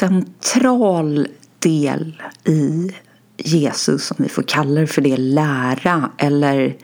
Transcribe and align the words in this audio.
central 0.00 1.28
del 1.58 2.22
i 2.44 2.90
Jesus, 3.36 4.10
om 4.10 4.16
vi 4.18 4.28
får 4.28 4.42
kalla 4.42 4.80
det 4.80 4.86
för 4.86 5.02
det, 5.02 5.16
lära 5.16 6.10
eller 6.18 6.76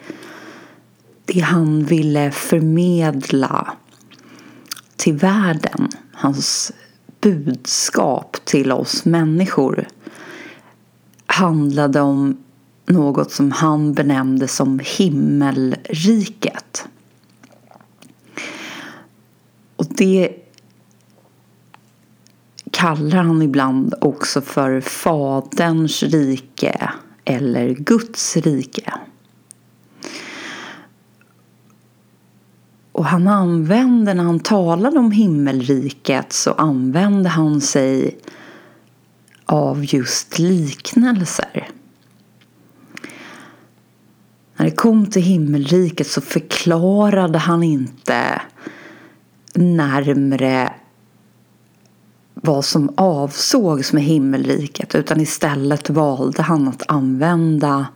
det 1.25 1.41
han 1.41 1.85
ville 1.85 2.31
förmedla 2.31 3.73
till 4.97 5.15
världen. 5.15 5.89
Hans 6.13 6.73
budskap 7.21 8.37
till 8.45 8.73
oss 8.73 9.05
människor 9.05 9.89
handlade 11.27 12.01
om 12.01 12.37
något 12.87 13.33
som 13.33 13.53
han 13.53 13.93
benämnde 13.93 14.49
som 14.49 14.81
himmelriket. 14.85 16.85
Och 19.77 19.87
det 19.89 20.46
kallar 22.77 23.23
han 23.23 23.43
ibland 23.43 23.95
också 24.01 24.41
för 24.41 24.81
Faderns 24.81 26.03
rike 26.03 26.91
eller 27.25 27.69
Guds 27.69 28.37
rike. 28.37 28.93
Och 32.93 33.05
han 33.05 33.29
använde, 33.29 34.15
när 34.15 34.25
han 34.25 34.41
talade 34.41 34.99
om 34.99 35.11
himmelriket 35.11 36.33
så 36.33 36.53
använde 36.53 37.29
han 37.29 37.61
sig 37.61 38.19
av 39.47 39.95
just 39.95 40.39
liknelser. 40.39 41.69
När 44.57 44.65
det 44.65 44.77
kom 44.77 45.07
till 45.07 45.23
himmelriket 45.23 46.07
så 46.07 46.21
förklarade 46.21 47.39
han 47.39 47.63
inte 47.63 48.41
närmre 49.55 50.73
vad 52.43 52.65
som 52.65 52.91
avsågs 52.97 53.93
med 53.93 54.03
himmelriket 54.03 54.95
utan 54.95 55.21
istället 55.21 55.91
valde 55.91 56.43
han 56.43 56.69
att 56.69 56.83
använda 56.89 57.87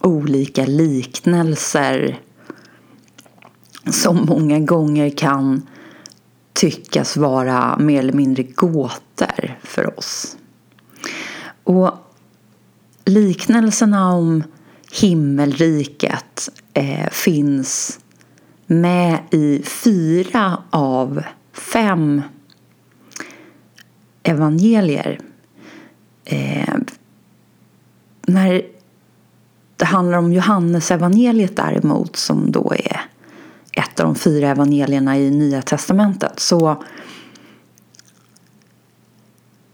olika 0.00 0.66
liknelser 0.66 2.20
som 3.90 4.16
många 4.16 4.58
gånger 4.58 5.10
kan 5.10 5.66
tyckas 6.52 7.16
vara 7.16 7.78
mer 7.78 7.98
eller 7.98 8.12
mindre 8.12 8.42
gåtor 8.42 9.58
för 9.62 9.98
oss. 9.98 10.36
Och 11.64 11.90
liknelserna 13.04 14.12
om 14.12 14.42
himmelriket 15.00 16.48
eh, 16.74 17.10
finns 17.10 18.00
med 18.66 19.18
i 19.30 19.62
fyra 19.62 20.62
av 20.70 21.22
fem 21.52 22.22
evangelier. 24.22 25.18
Eh, 26.24 26.74
när 28.26 28.62
det 29.76 29.84
handlar 29.84 30.18
om 30.18 30.32
Johannesevangeliet 30.32 31.56
däremot 31.56 32.16
som 32.16 32.52
då 32.52 32.72
är 32.78 33.00
ett 33.72 34.00
av 34.00 34.06
de 34.06 34.14
fyra 34.14 34.48
evangelierna 34.48 35.18
i 35.18 35.30
Nya 35.30 35.62
Testamentet 35.62 36.40
så 36.40 36.82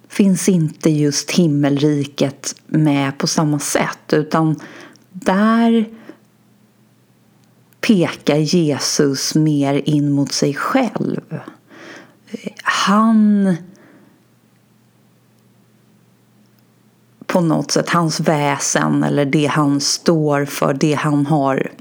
finns 0.08 0.48
inte 0.48 0.90
just 0.90 1.30
himmelriket 1.30 2.54
med 2.66 3.18
på 3.18 3.26
samma 3.26 3.58
sätt 3.58 4.12
utan 4.12 4.60
där 5.12 5.88
pekar 7.80 8.36
Jesus 8.36 9.34
mer 9.34 9.82
in 9.84 10.10
mot 10.10 10.32
sig 10.32 10.54
själv. 10.54 11.40
Han 12.62 13.56
på 17.28 17.40
något 17.40 17.70
sätt, 17.70 17.90
hans 17.90 18.20
väsen 18.20 19.04
eller 19.04 19.24
det 19.24 19.46
han 19.46 19.80
står 19.80 20.44
för, 20.44 20.74
det 20.74 20.94
han 20.94 21.26
har 21.26 21.72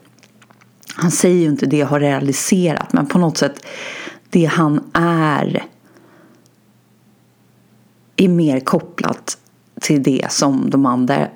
han 0.95 1.11
säger 1.11 1.35
ju 1.35 1.45
inte 1.45 1.65
det 1.65 1.81
har 1.81 1.99
realiserat 1.99 2.93
men 2.93 3.05
på 3.07 3.17
något 3.17 3.37
sätt 3.37 3.65
det 4.29 4.45
han 4.45 4.91
är 4.93 5.65
är 8.15 8.27
mer 8.27 8.59
kopplat 8.59 9.37
till 9.81 10.03
det 10.03 10.27
som 10.29 10.69
de 10.69 10.85
andra 10.85 11.27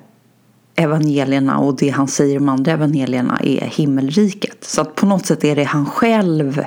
evangelierna 0.74 1.58
och 1.58 1.76
det 1.76 1.88
han 1.88 2.08
säger 2.08 2.36
om 2.38 2.48
andra 2.48 2.72
evangelierna 2.72 3.38
är 3.42 3.60
himmelriket. 3.60 4.64
Så 4.64 4.80
att 4.80 4.94
på 4.94 5.06
något 5.06 5.26
sätt 5.26 5.44
är 5.44 5.56
det 5.56 5.64
han 5.64 5.86
själv 5.86 6.64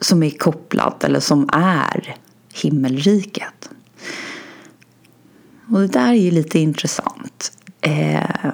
som 0.00 0.22
är 0.22 0.30
kopplat 0.30 1.04
eller 1.04 1.20
som 1.20 1.48
är 1.52 2.16
himmelriket. 2.62 3.70
Och 5.70 5.80
det 5.80 5.86
där 5.86 6.08
är 6.08 6.14
ju 6.14 6.30
lite 6.30 6.58
intressant. 6.58 7.52
Eh, 7.80 8.52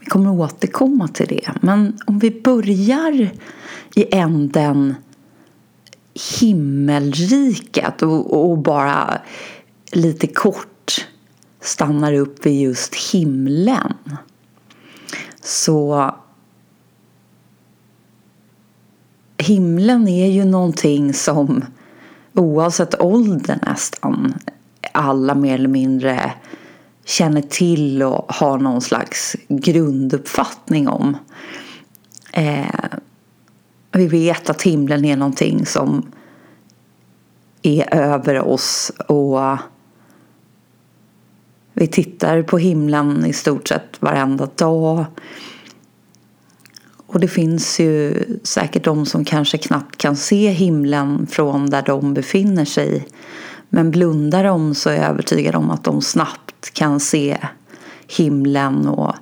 vi 0.00 0.06
kommer 0.06 0.30
återkomma 0.30 1.08
till 1.08 1.26
det. 1.26 1.50
Men 1.60 1.98
om 2.06 2.18
vi 2.18 2.40
börjar 2.40 3.30
i 3.94 4.14
änden 4.14 4.94
himmelriket 6.40 8.02
och, 8.02 8.50
och 8.50 8.58
bara 8.58 9.20
lite 9.92 10.26
kort 10.26 11.06
stannar 11.60 12.12
upp 12.12 12.46
vid 12.46 12.60
just 12.60 12.94
himlen. 12.94 13.94
Så 15.40 16.10
himlen 19.38 20.08
är 20.08 20.30
ju 20.30 20.44
någonting 20.44 21.14
som 21.14 21.64
oavsett 22.34 23.00
ålder 23.00 23.58
nästan 23.62 24.34
alla 24.92 25.34
mer 25.34 25.54
eller 25.54 25.68
mindre 25.68 26.32
känner 27.04 27.42
till 27.42 28.02
och 28.02 28.32
har 28.32 28.58
någon 28.58 28.80
slags 28.80 29.36
grunduppfattning 29.48 30.88
om. 30.88 31.16
Eh, 32.32 32.98
vi 33.92 34.06
vet 34.06 34.50
att 34.50 34.62
himlen 34.62 35.04
är 35.04 35.16
någonting 35.16 35.66
som 35.66 36.06
är 37.62 37.94
över 37.94 38.40
oss 38.40 38.92
och 39.08 39.58
vi 41.72 41.86
tittar 41.86 42.42
på 42.42 42.58
himlen 42.58 43.26
i 43.26 43.32
stort 43.32 43.68
sett 43.68 44.02
varenda 44.02 44.48
dag. 44.56 45.04
Och 47.06 47.20
det 47.20 47.28
finns 47.28 47.80
ju 47.80 48.24
säkert 48.42 48.84
de 48.84 49.06
som 49.06 49.24
kanske 49.24 49.58
knappt 49.58 49.96
kan 49.96 50.16
se 50.16 50.50
himlen 50.50 51.26
från 51.26 51.70
där 51.70 51.82
de 51.82 52.14
befinner 52.14 52.64
sig. 52.64 53.06
Men 53.74 53.90
blundar 53.90 54.44
de 54.44 54.74
så 54.74 54.90
är 54.90 54.94
jag 54.94 55.04
övertygad 55.04 55.54
om 55.54 55.70
att 55.70 55.84
de 55.84 56.02
snabbt 56.02 56.70
kan 56.72 57.00
se 57.00 57.38
himlen 58.06 58.88
och 58.88 59.14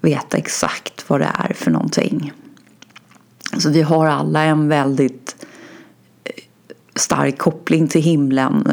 veta 0.00 0.36
exakt 0.36 1.10
vad 1.10 1.20
det 1.20 1.30
är 1.34 1.54
för 1.54 1.70
någonting. 1.70 2.32
Så 3.58 3.70
vi 3.70 3.82
har 3.82 4.06
alla 4.06 4.42
en 4.42 4.68
väldigt 4.68 5.46
eh, 6.24 6.32
stark 6.94 7.38
koppling 7.38 7.88
till 7.88 8.02
himlen 8.02 8.72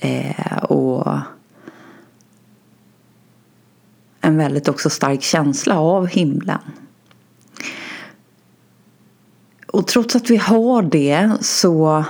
eh, 0.00 0.56
och 0.56 1.18
en 4.20 4.36
väldigt 4.36 4.68
också 4.68 4.90
stark 4.90 5.22
känsla 5.22 5.78
av 5.78 6.06
himlen. 6.06 6.60
Och 9.66 9.86
trots 9.86 10.16
att 10.16 10.30
vi 10.30 10.36
har 10.36 10.82
det 10.82 11.30
så 11.40 12.04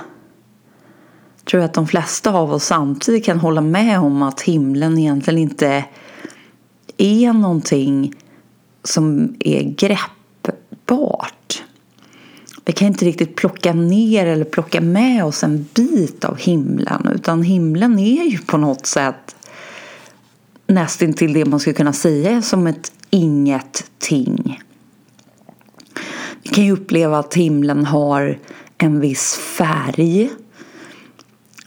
tror 1.51 1.61
jag 1.61 1.65
att 1.65 1.73
de 1.73 1.87
flesta 1.87 2.31
av 2.31 2.53
oss 2.53 2.65
samtidigt 2.65 3.25
kan 3.25 3.39
hålla 3.39 3.61
med 3.61 3.99
om 3.99 4.21
att 4.21 4.41
himlen 4.41 4.97
egentligen 4.97 5.39
inte 5.39 5.85
är 6.97 7.33
någonting 7.33 8.13
som 8.83 9.35
är 9.39 9.63
greppbart. 9.63 11.63
Vi 12.65 12.73
kan 12.73 12.87
inte 12.87 13.05
riktigt 13.05 13.35
plocka 13.35 13.73
ner 13.73 14.25
eller 14.25 14.45
plocka 14.45 14.81
med 14.81 15.25
oss 15.25 15.43
en 15.43 15.67
bit 15.73 16.25
av 16.25 16.37
himlen 16.37 17.09
utan 17.15 17.43
himlen 17.43 17.99
är 17.99 18.23
ju 18.23 18.37
på 18.37 18.57
något 18.57 18.85
sätt 18.85 19.35
nästintill 20.67 21.33
det 21.33 21.45
man 21.45 21.59
skulle 21.59 21.73
kunna 21.73 21.93
säga 21.93 22.41
som 22.41 22.67
ett 22.67 22.91
ingenting. 23.09 24.61
Vi 26.43 26.49
kan 26.49 26.63
ju 26.63 26.71
uppleva 26.71 27.19
att 27.19 27.33
himlen 27.33 27.85
har 27.85 28.39
en 28.77 28.99
viss 28.99 29.37
färg 29.37 30.29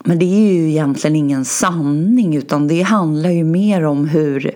men 0.06 0.18
det 0.18 0.24
är 0.24 0.52
ju 0.52 0.70
egentligen 0.70 1.16
ingen 1.16 1.44
sanning 1.44 2.36
utan 2.36 2.68
det 2.68 2.82
handlar 2.82 3.30
ju 3.30 3.44
mer 3.44 3.84
om 3.84 4.08
hur 4.08 4.50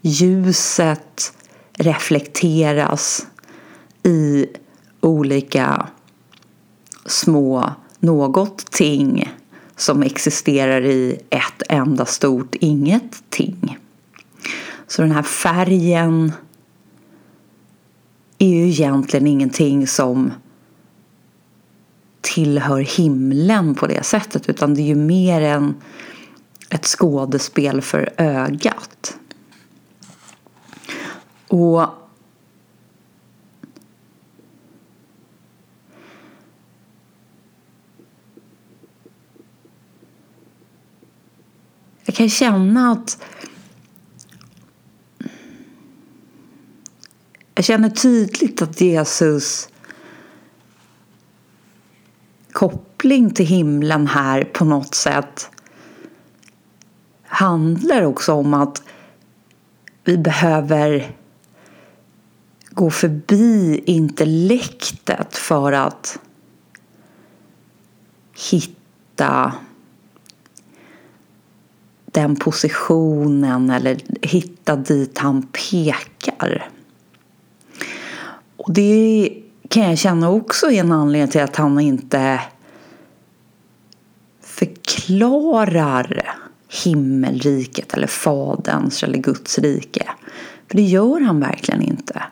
ljuset 0.00 1.32
reflekteras 1.72 3.26
i 4.02 4.46
olika 5.00 5.86
små 7.06 7.70
något 7.98 8.70
ting 8.70 9.32
som 9.76 10.02
existerar 10.02 10.84
i 10.84 11.18
ett 11.30 11.62
enda 11.68 12.06
stort 12.06 12.54
ingenting. 12.54 13.78
Så 14.86 15.02
den 15.02 15.12
här 15.12 15.22
färgen 15.22 16.32
är 18.38 18.48
ju 18.48 18.68
egentligen 18.68 19.26
ingenting 19.26 19.86
som 19.86 20.32
tillhör 22.34 22.80
himlen 22.80 23.74
på 23.74 23.86
det 23.86 24.02
sättet 24.02 24.48
utan 24.48 24.74
det 24.74 24.80
är 24.80 24.86
ju 24.86 24.94
mer 24.94 25.40
än 25.40 25.74
ett 26.70 26.86
skådespel 26.86 27.82
för 27.82 28.12
ögat. 28.16 29.16
Och 31.48 31.86
jag 42.04 42.14
kan 42.14 42.28
känna 42.28 42.92
att 42.92 43.22
jag 47.54 47.64
känner 47.64 47.90
tydligt 47.90 48.62
att 48.62 48.80
Jesus 48.80 49.68
koppling 53.06 53.30
till 53.30 53.46
himlen 53.46 54.06
här 54.06 54.44
på 54.44 54.64
något 54.64 54.94
sätt 54.94 55.50
handlar 57.22 58.02
också 58.02 58.32
om 58.32 58.54
att 58.54 58.82
vi 60.04 60.18
behöver 60.18 61.10
gå 62.70 62.90
förbi 62.90 63.82
intellektet 63.86 65.36
för 65.36 65.72
att 65.72 66.18
hitta 68.50 69.52
den 72.04 72.36
positionen 72.36 73.70
eller 73.70 73.98
hitta 74.22 74.76
dit 74.76 75.18
han 75.18 75.42
pekar. 75.42 76.70
Och 78.56 78.72
det 78.72 79.32
kan 79.68 79.82
jag 79.82 79.98
känna 79.98 80.30
också 80.30 80.66
är 80.66 80.80
en 80.80 80.92
anledning 80.92 81.28
till 81.28 81.42
att 81.42 81.56
han 81.56 81.80
inte 81.80 82.40
förklarar 85.06 86.38
himmelriket 86.84 87.94
eller 87.94 88.06
Faderns 88.06 89.02
eller 89.02 89.18
Guds 89.18 89.58
rike. 89.58 90.08
För 90.68 90.76
det 90.76 90.82
gör 90.82 91.20
han 91.20 91.40
verkligen 91.40 91.82
inte. 91.82 92.22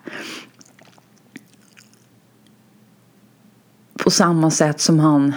På 3.98 4.10
samma 4.10 4.50
sätt 4.50 4.80
som 4.80 4.98
han 4.98 5.34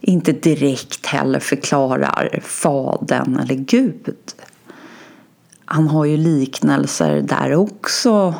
inte 0.00 0.32
direkt 0.32 1.06
heller 1.06 1.40
förklarar 1.40 2.40
Fadern 2.42 3.36
eller 3.36 3.54
Gud. 3.54 4.16
Han 5.64 5.88
har 5.88 6.04
ju 6.04 6.16
liknelser 6.16 7.22
där 7.22 7.54
också 7.54 8.34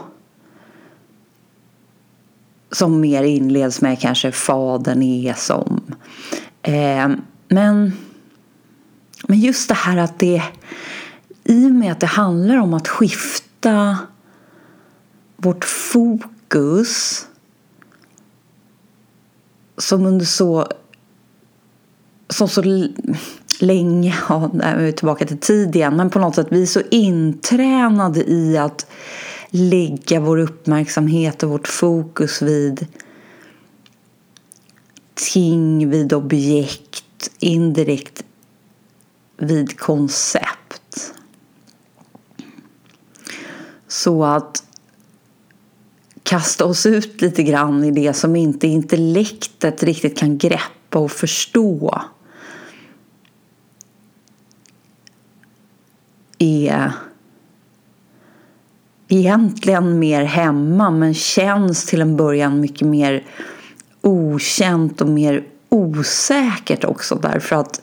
som 2.70 3.00
mer 3.00 3.22
inleds 3.22 3.81
med 3.81 4.00
kanske 4.00 4.32
Fadern 4.32 5.02
är 5.02 5.34
som. 5.34 5.81
Eh, 6.62 7.08
men, 7.48 7.92
men 9.28 9.40
just 9.40 9.68
det 9.68 9.74
här 9.74 9.96
att 9.96 10.18
det 10.18 10.42
i 11.44 11.66
och 11.66 11.70
med 11.70 11.92
att 11.92 12.00
det 12.00 12.06
handlar 12.06 12.56
om 12.56 12.74
att 12.74 12.88
skifta 12.88 13.98
vårt 15.36 15.64
fokus 15.64 17.26
som 19.76 20.06
under 20.06 20.26
så 20.26 20.66
som 22.28 22.48
så 22.48 22.62
länge, 23.60 24.14
ja, 24.28 24.50
nu 24.54 24.62
är 24.62 24.76
vi 24.78 24.92
tillbaka 24.92 25.26
till 25.26 25.38
tid 25.38 25.76
igen, 25.76 25.96
men 25.96 26.10
på 26.10 26.18
något 26.18 26.34
sätt 26.34 26.46
vi 26.50 26.62
är 26.62 26.66
så 26.66 26.82
intränade 26.90 28.30
i 28.30 28.58
att 28.58 28.86
lägga 29.50 30.20
vår 30.20 30.38
uppmärksamhet 30.38 31.42
och 31.42 31.50
vårt 31.50 31.68
fokus 31.68 32.42
vid 32.42 32.86
ting, 35.14 35.90
vid 35.90 36.12
objekt, 36.12 37.04
indirekt 37.38 38.24
vid 39.36 39.78
koncept. 39.78 41.14
Så 43.88 44.24
att 44.24 44.64
kasta 46.22 46.64
oss 46.64 46.86
ut 46.86 47.20
lite 47.20 47.42
grann 47.42 47.84
i 47.84 47.90
det 47.90 48.12
som 48.12 48.36
inte 48.36 48.66
intellektet 48.66 49.82
riktigt 49.82 50.18
kan 50.18 50.38
greppa 50.38 50.98
och 50.98 51.10
förstå 51.10 52.00
är 56.38 56.92
egentligen 59.08 59.98
mer 59.98 60.22
hemma 60.22 60.90
men 60.90 61.14
känns 61.14 61.86
till 61.86 62.00
en 62.00 62.16
början 62.16 62.60
mycket 62.60 62.88
mer 62.88 63.24
okänt 64.00 65.00
och 65.00 65.08
mer 65.08 65.44
osäkert 65.68 66.84
också 66.84 67.14
därför 67.14 67.56
att 67.56 67.82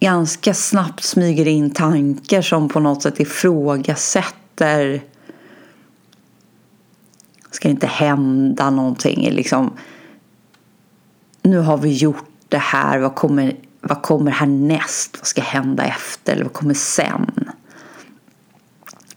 ganska 0.00 0.54
snabbt 0.54 1.04
smyger 1.04 1.48
in 1.48 1.70
tankar 1.70 2.42
som 2.42 2.68
på 2.68 2.80
något 2.80 3.02
sätt 3.02 3.20
ifrågasätter 3.20 5.02
ska 7.50 7.68
det 7.68 7.72
inte 7.72 7.86
hända 7.86 8.70
någonting 8.70 9.30
liksom 9.30 9.70
nu 11.42 11.58
har 11.58 11.76
vi 11.76 11.92
gjort 11.92 12.28
det 12.48 12.58
här 12.58 12.98
vad 12.98 13.14
kommer, 13.14 13.56
vad 13.80 14.02
kommer 14.02 14.30
härnäst? 14.30 15.16
Vad 15.18 15.26
ska 15.26 15.42
hända 15.42 15.84
efter? 15.84 16.32
Eller 16.32 16.44
vad 16.44 16.52
kommer 16.52 16.74
sen? 16.74 17.50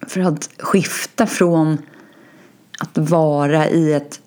För 0.08 0.22
att 0.22 0.50
skifta 0.60 1.28
från 1.28 1.78
att 2.80 2.98
vara 2.98 3.70
i 3.70 3.94
ett 3.94 4.20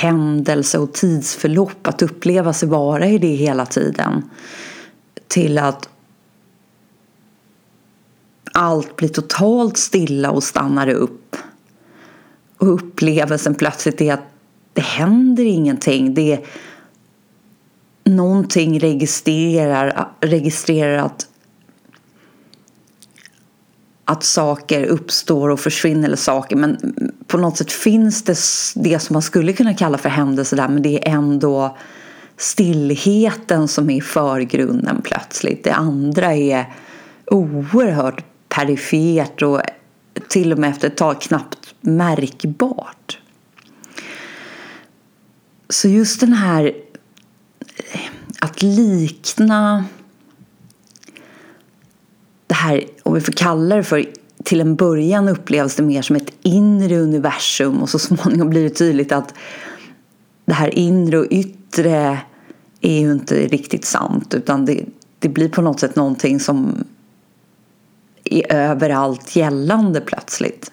händelse 0.00 0.78
och 0.78 0.92
tidsförlopp, 0.92 1.86
att 1.86 2.02
uppleva 2.02 2.52
sig 2.52 2.68
vara 2.68 3.06
i 3.06 3.18
det 3.18 3.34
hela 3.34 3.66
tiden 3.66 4.30
till 5.28 5.58
att 5.58 5.88
allt 8.52 8.96
blir 8.96 9.08
totalt 9.08 9.76
stilla 9.78 10.30
och 10.30 10.44
stannar 10.44 10.88
upp. 10.88 11.36
Och 12.58 12.74
upplevelsen 12.74 13.54
plötsligt 13.54 14.00
är 14.00 14.14
att 14.14 14.24
det 14.72 14.80
händer 14.80 15.44
ingenting. 15.44 16.14
Det 16.14 16.32
är 16.32 16.40
någonting 18.04 18.80
registrerar, 18.80 20.08
registrerar 20.20 20.98
att 20.98 21.27
att 24.10 24.24
saker 24.24 24.84
uppstår 24.84 25.48
och 25.48 25.60
försvinner 25.60 26.04
eller 26.04 26.16
saker 26.16 26.56
men 26.56 26.94
på 27.26 27.38
något 27.38 27.56
sätt 27.56 27.72
finns 27.72 28.22
det 28.22 28.38
det 28.74 28.98
som 28.98 29.14
man 29.14 29.22
skulle 29.22 29.52
kunna 29.52 29.74
kalla 29.74 29.98
för 29.98 30.08
händelser 30.08 30.56
där 30.56 30.68
men 30.68 30.82
det 30.82 31.08
är 31.08 31.12
ändå 31.12 31.76
stillheten 32.36 33.68
som 33.68 33.90
är 33.90 33.96
i 33.96 34.00
förgrunden 34.00 35.00
plötsligt. 35.02 35.64
Det 35.64 35.72
andra 35.72 36.34
är 36.34 36.74
oerhört 37.26 38.24
perifert 38.48 39.42
och 39.42 39.60
till 40.28 40.52
och 40.52 40.58
med 40.58 40.70
efter 40.70 40.88
ett 40.88 40.96
tag 40.96 41.20
knappt 41.20 41.74
märkbart. 41.80 43.18
Så 45.68 45.88
just 45.88 46.20
den 46.20 46.32
här 46.32 46.64
eh, 47.92 48.00
att 48.40 48.62
likna 48.62 49.84
det 52.48 52.54
här, 52.54 52.84
om 53.02 53.14
vi 53.14 53.20
får 53.20 53.32
kalla 53.32 53.76
det 53.76 53.84
för 53.84 54.04
till 54.44 54.60
en 54.60 54.76
början 54.76 55.28
upplevs 55.28 55.74
det 55.74 55.82
mer 55.82 56.02
som 56.02 56.16
ett 56.16 56.32
inre 56.42 56.98
universum 56.98 57.82
och 57.82 57.90
så 57.90 57.98
småningom 57.98 58.50
blir 58.50 58.62
det 58.62 58.70
tydligt 58.70 59.12
att 59.12 59.34
det 60.44 60.54
här 60.54 60.78
inre 60.78 61.18
och 61.18 61.26
yttre 61.30 62.18
är 62.80 63.00
ju 63.00 63.12
inte 63.12 63.46
riktigt 63.46 63.84
sant 63.84 64.34
utan 64.34 64.64
det, 64.64 64.84
det 65.18 65.28
blir 65.28 65.48
på 65.48 65.62
något 65.62 65.80
sätt 65.80 65.96
någonting 65.96 66.40
som 66.40 66.84
är 68.24 68.52
överallt 68.52 69.36
gällande 69.36 70.00
plötsligt. 70.00 70.72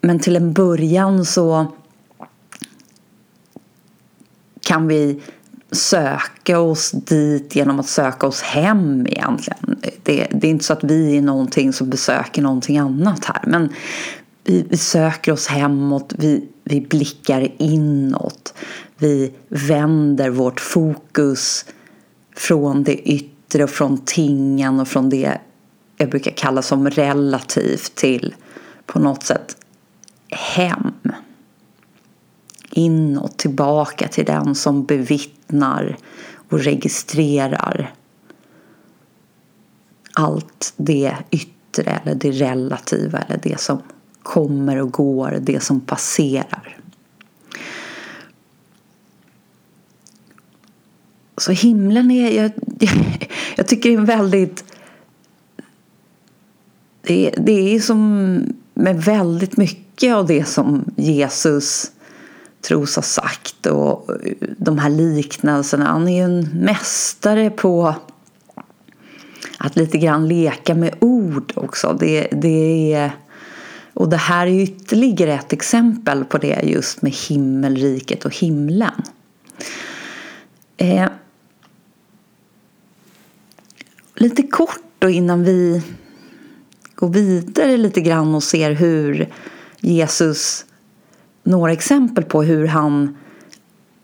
Men 0.00 0.18
till 0.18 0.36
en 0.36 0.52
början 0.52 1.24
så 1.24 1.66
kan 4.60 4.88
vi 4.88 5.22
söka 5.72 6.58
oss 6.58 6.90
dit 6.90 7.56
genom 7.56 7.80
att 7.80 7.88
söka 7.88 8.26
oss 8.26 8.42
hem 8.42 9.06
egentligen. 9.06 9.80
Det, 10.02 10.26
det, 10.30 10.46
är 10.46 10.50
inte 10.50 10.64
så 10.64 10.72
att 10.72 10.84
vi 10.84 11.16
är 11.16 11.22
någonting 11.22 11.72
som 11.72 11.90
besöker 11.90 12.42
någonting 12.42 12.78
annat 12.78 13.24
här 13.24 13.42
men 13.46 13.72
vi, 14.44 14.66
vi 14.68 14.76
söker 14.76 15.32
oss 15.32 15.46
hemåt, 15.46 16.14
vi, 16.18 16.48
vi 16.64 16.80
blickar 16.80 17.48
inåt. 17.58 18.54
Vi 18.98 19.32
vänder 19.48 20.30
vårt 20.30 20.60
fokus 20.60 21.64
från 22.36 22.82
det 22.84 23.10
yttre 23.10 23.64
och 23.64 23.70
från 23.70 24.04
tingen 24.04 24.80
och 24.80 24.88
från 24.88 25.10
det 25.10 25.38
jag 25.96 26.10
brukar 26.10 26.30
kalla 26.30 26.62
som 26.62 26.90
relativt 26.90 27.94
till 27.94 28.34
på 28.86 28.98
något 28.98 29.22
sätt 29.22 29.56
hem 30.30 30.92
inåt, 32.70 33.38
tillbaka 33.38 34.08
till 34.08 34.24
den 34.24 34.54
som 34.54 34.84
bevittnar 34.84 35.96
och 36.48 36.60
registrerar 36.60 37.94
allt 40.14 40.72
det 40.76 41.16
yttre 41.30 42.00
eller 42.02 42.14
det 42.14 42.30
relativa 42.30 43.18
eller 43.18 43.40
det 43.42 43.60
som 43.60 43.78
kommer 44.22 44.76
och 44.76 44.92
går, 44.92 45.38
det 45.40 45.60
som 45.60 45.80
passerar. 45.80 46.80
så 51.40 51.52
himlen 51.52 52.10
är, 52.10 52.42
jag, 52.42 52.52
jag 53.56 53.68
tycker 53.68 53.88
det 53.88 53.94
är 53.94 53.98
en 53.98 54.04
väldigt 54.04 54.64
det, 57.02 57.34
det 57.36 57.74
är 57.74 57.80
som 57.80 58.42
med 58.74 59.02
väldigt 59.04 59.56
mycket 59.56 60.14
av 60.14 60.26
det 60.26 60.44
som 60.44 60.84
Jesus 60.96 61.92
tros 62.62 62.96
ha 62.96 63.02
sagt 63.02 63.66
och 63.66 64.10
eh, 64.26 64.32
de 64.58 64.78
här 64.78 64.90
liknelserna. 64.90 65.84
Han 65.84 66.08
är 66.08 66.16
ju 66.16 66.24
en 66.24 66.48
mästare 66.54 67.50
på 67.50 67.94
att 69.58 69.76
lite 69.76 69.98
grann 69.98 70.28
leka 70.28 70.74
med 70.74 70.94
ord 71.00 71.52
också. 71.56 71.96
Det, 72.00 72.28
det 72.32 72.92
är, 72.92 73.12
och 73.94 74.08
det 74.08 74.16
här 74.16 74.46
är 74.46 74.60
ytterligare 74.60 75.34
ett 75.34 75.52
exempel 75.52 76.24
på 76.24 76.38
det 76.38 76.60
just 76.62 77.02
med 77.02 77.12
himmelriket 77.12 78.24
och 78.24 78.36
himlen. 78.36 79.02
Eh, 80.76 81.08
lite 84.14 84.42
kort 84.42 84.82
då 84.98 85.10
innan 85.10 85.44
vi 85.44 85.82
går 86.94 87.08
vidare 87.08 87.76
lite 87.76 88.00
grann 88.00 88.34
och 88.34 88.42
ser 88.42 88.72
hur 88.72 89.28
Jesus, 89.80 90.64
några 91.50 91.72
exempel 91.72 92.24
på 92.24 92.42
hur 92.42 92.66
han, 92.66 93.16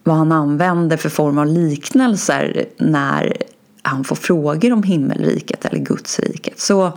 vad 0.04 0.16
han 0.16 0.32
använder 0.32 0.96
för 0.96 1.08
form 1.08 1.38
av 1.38 1.46
liknelser 1.46 2.64
när 2.78 3.36
han 3.82 4.04
får 4.04 4.16
frågor 4.16 4.72
om 4.72 4.82
himmelriket 4.82 5.64
eller 5.64 5.78
Gudsriket. 5.78 6.60
Så 6.60 6.92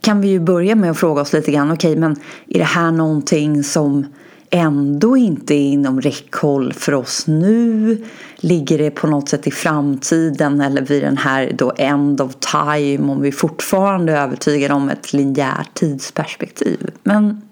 kan 0.00 0.20
vi 0.20 0.28
ju 0.28 0.40
börja 0.40 0.74
med 0.74 0.90
att 0.90 0.98
fråga 0.98 1.22
oss 1.22 1.32
lite 1.32 1.52
grann, 1.52 1.72
okej 1.72 1.90
okay, 1.90 2.00
men 2.00 2.16
är 2.48 2.58
det 2.58 2.64
här 2.64 2.90
någonting 2.90 3.64
som 3.64 4.06
ändå 4.50 5.16
inte 5.16 5.54
är 5.54 5.68
inom 5.68 6.00
räckhåll 6.00 6.72
för 6.72 6.94
oss 6.94 7.26
nu? 7.26 8.04
Ligger 8.36 8.78
det 8.78 8.90
på 8.90 9.06
något 9.06 9.28
sätt 9.28 9.46
i 9.46 9.50
framtiden 9.50 10.60
eller 10.60 10.82
vid 10.82 11.02
den 11.02 11.16
här 11.16 11.52
då 11.58 11.72
end 11.76 12.20
of 12.20 12.32
time 12.34 13.12
om 13.12 13.22
vi 13.22 13.32
fortfarande 13.32 14.12
är 14.12 14.22
övertygade 14.22 14.74
om 14.74 14.88
ett 14.88 15.12
linjärt 15.12 15.74
tidsperspektiv? 15.74 16.90
Men 17.02 17.42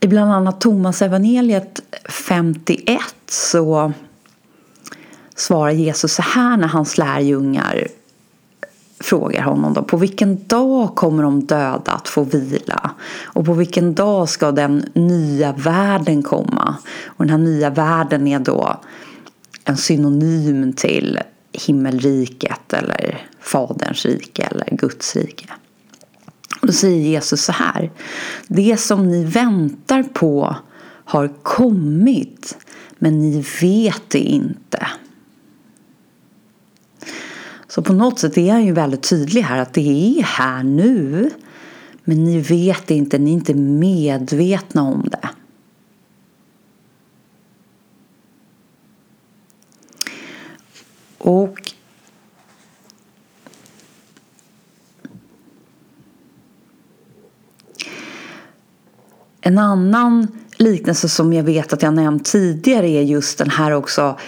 i 0.00 0.06
bland 0.06 0.32
annat 0.32 0.60
Thomas 0.60 1.02
evangeliet 1.02 1.80
51 2.26 3.00
så 3.26 3.92
svarar 5.34 5.70
Jesus 5.70 6.12
så 6.14 6.22
här 6.22 6.56
när 6.56 6.68
hans 6.68 6.98
lärjungar 6.98 7.88
frågar 9.00 9.42
honom 9.42 9.74
då, 9.74 9.82
på 9.82 9.96
vilken 9.96 10.46
dag 10.46 10.94
kommer 10.94 11.22
de 11.22 11.44
döda 11.46 11.92
att 11.92 12.08
få 12.08 12.22
vila? 12.22 12.90
Och 13.24 13.46
på 13.46 13.52
vilken 13.52 13.94
dag 13.94 14.28
ska 14.28 14.52
den 14.52 14.84
nya 14.94 15.52
världen 15.52 16.22
komma? 16.22 16.76
Och 17.06 17.26
den 17.26 17.30
här 17.30 17.38
nya 17.38 17.70
världen 17.70 18.26
är 18.26 18.38
då 18.38 18.80
en 19.64 19.76
synonym 19.76 20.72
till 20.72 21.18
himmelriket 21.52 22.72
eller 22.72 23.26
Faderns 23.40 24.06
rike 24.06 24.42
eller 24.42 24.68
Guds 24.70 25.16
rike. 25.16 25.46
Och 26.60 26.66
då 26.66 26.72
säger 26.72 27.00
Jesus 27.00 27.44
så 27.44 27.52
här. 27.52 27.90
Det 28.46 28.76
som 28.80 29.08
ni 29.08 29.24
väntar 29.24 30.02
på 30.02 30.56
har 31.04 31.28
kommit 31.42 32.58
men 32.98 33.18
ni 33.18 33.44
vet 33.60 34.02
det 34.08 34.18
inte. 34.18 34.86
Så 37.68 37.82
på 37.82 37.92
något 37.92 38.18
sätt 38.18 38.38
är 38.38 38.52
han 38.52 38.64
ju 38.64 38.72
väldigt 38.72 39.08
tydlig 39.08 39.42
här 39.42 39.58
att 39.58 39.74
det 39.74 40.18
är 40.18 40.22
här 40.22 40.62
nu. 40.62 41.30
Men 42.04 42.24
ni 42.24 42.40
vet 42.40 42.86
det 42.86 42.94
inte, 42.94 43.18
ni 43.18 43.30
är 43.30 43.34
inte 43.34 43.54
medvetna 43.54 44.82
om 44.82 45.08
det. 45.10 45.28
Och 51.18 51.67
En 59.48 59.58
annan 59.58 60.28
liknelse 60.56 61.08
som 61.08 61.32
jag 61.32 61.42
vet 61.42 61.72
att 61.72 61.82
jag 61.82 61.94
nämnt 61.94 62.24
tidigare 62.24 62.88
är 62.88 63.02
just 63.02 63.38
den 63.38 63.50
här 63.50 63.72
också 63.72 64.18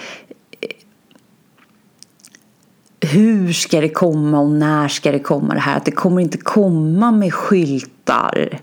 hur 3.01 3.53
ska 3.53 3.81
det 3.81 3.89
komma 3.89 4.39
och 4.39 4.49
när 4.51 4.87
ska 4.87 5.11
det 5.11 5.19
komma 5.19 5.53
det 5.53 5.59
här? 5.59 5.77
Att 5.77 5.85
det 5.85 5.91
kommer 5.91 6.21
inte 6.21 6.37
komma 6.37 7.11
med 7.11 7.33
skyltar 7.33 8.59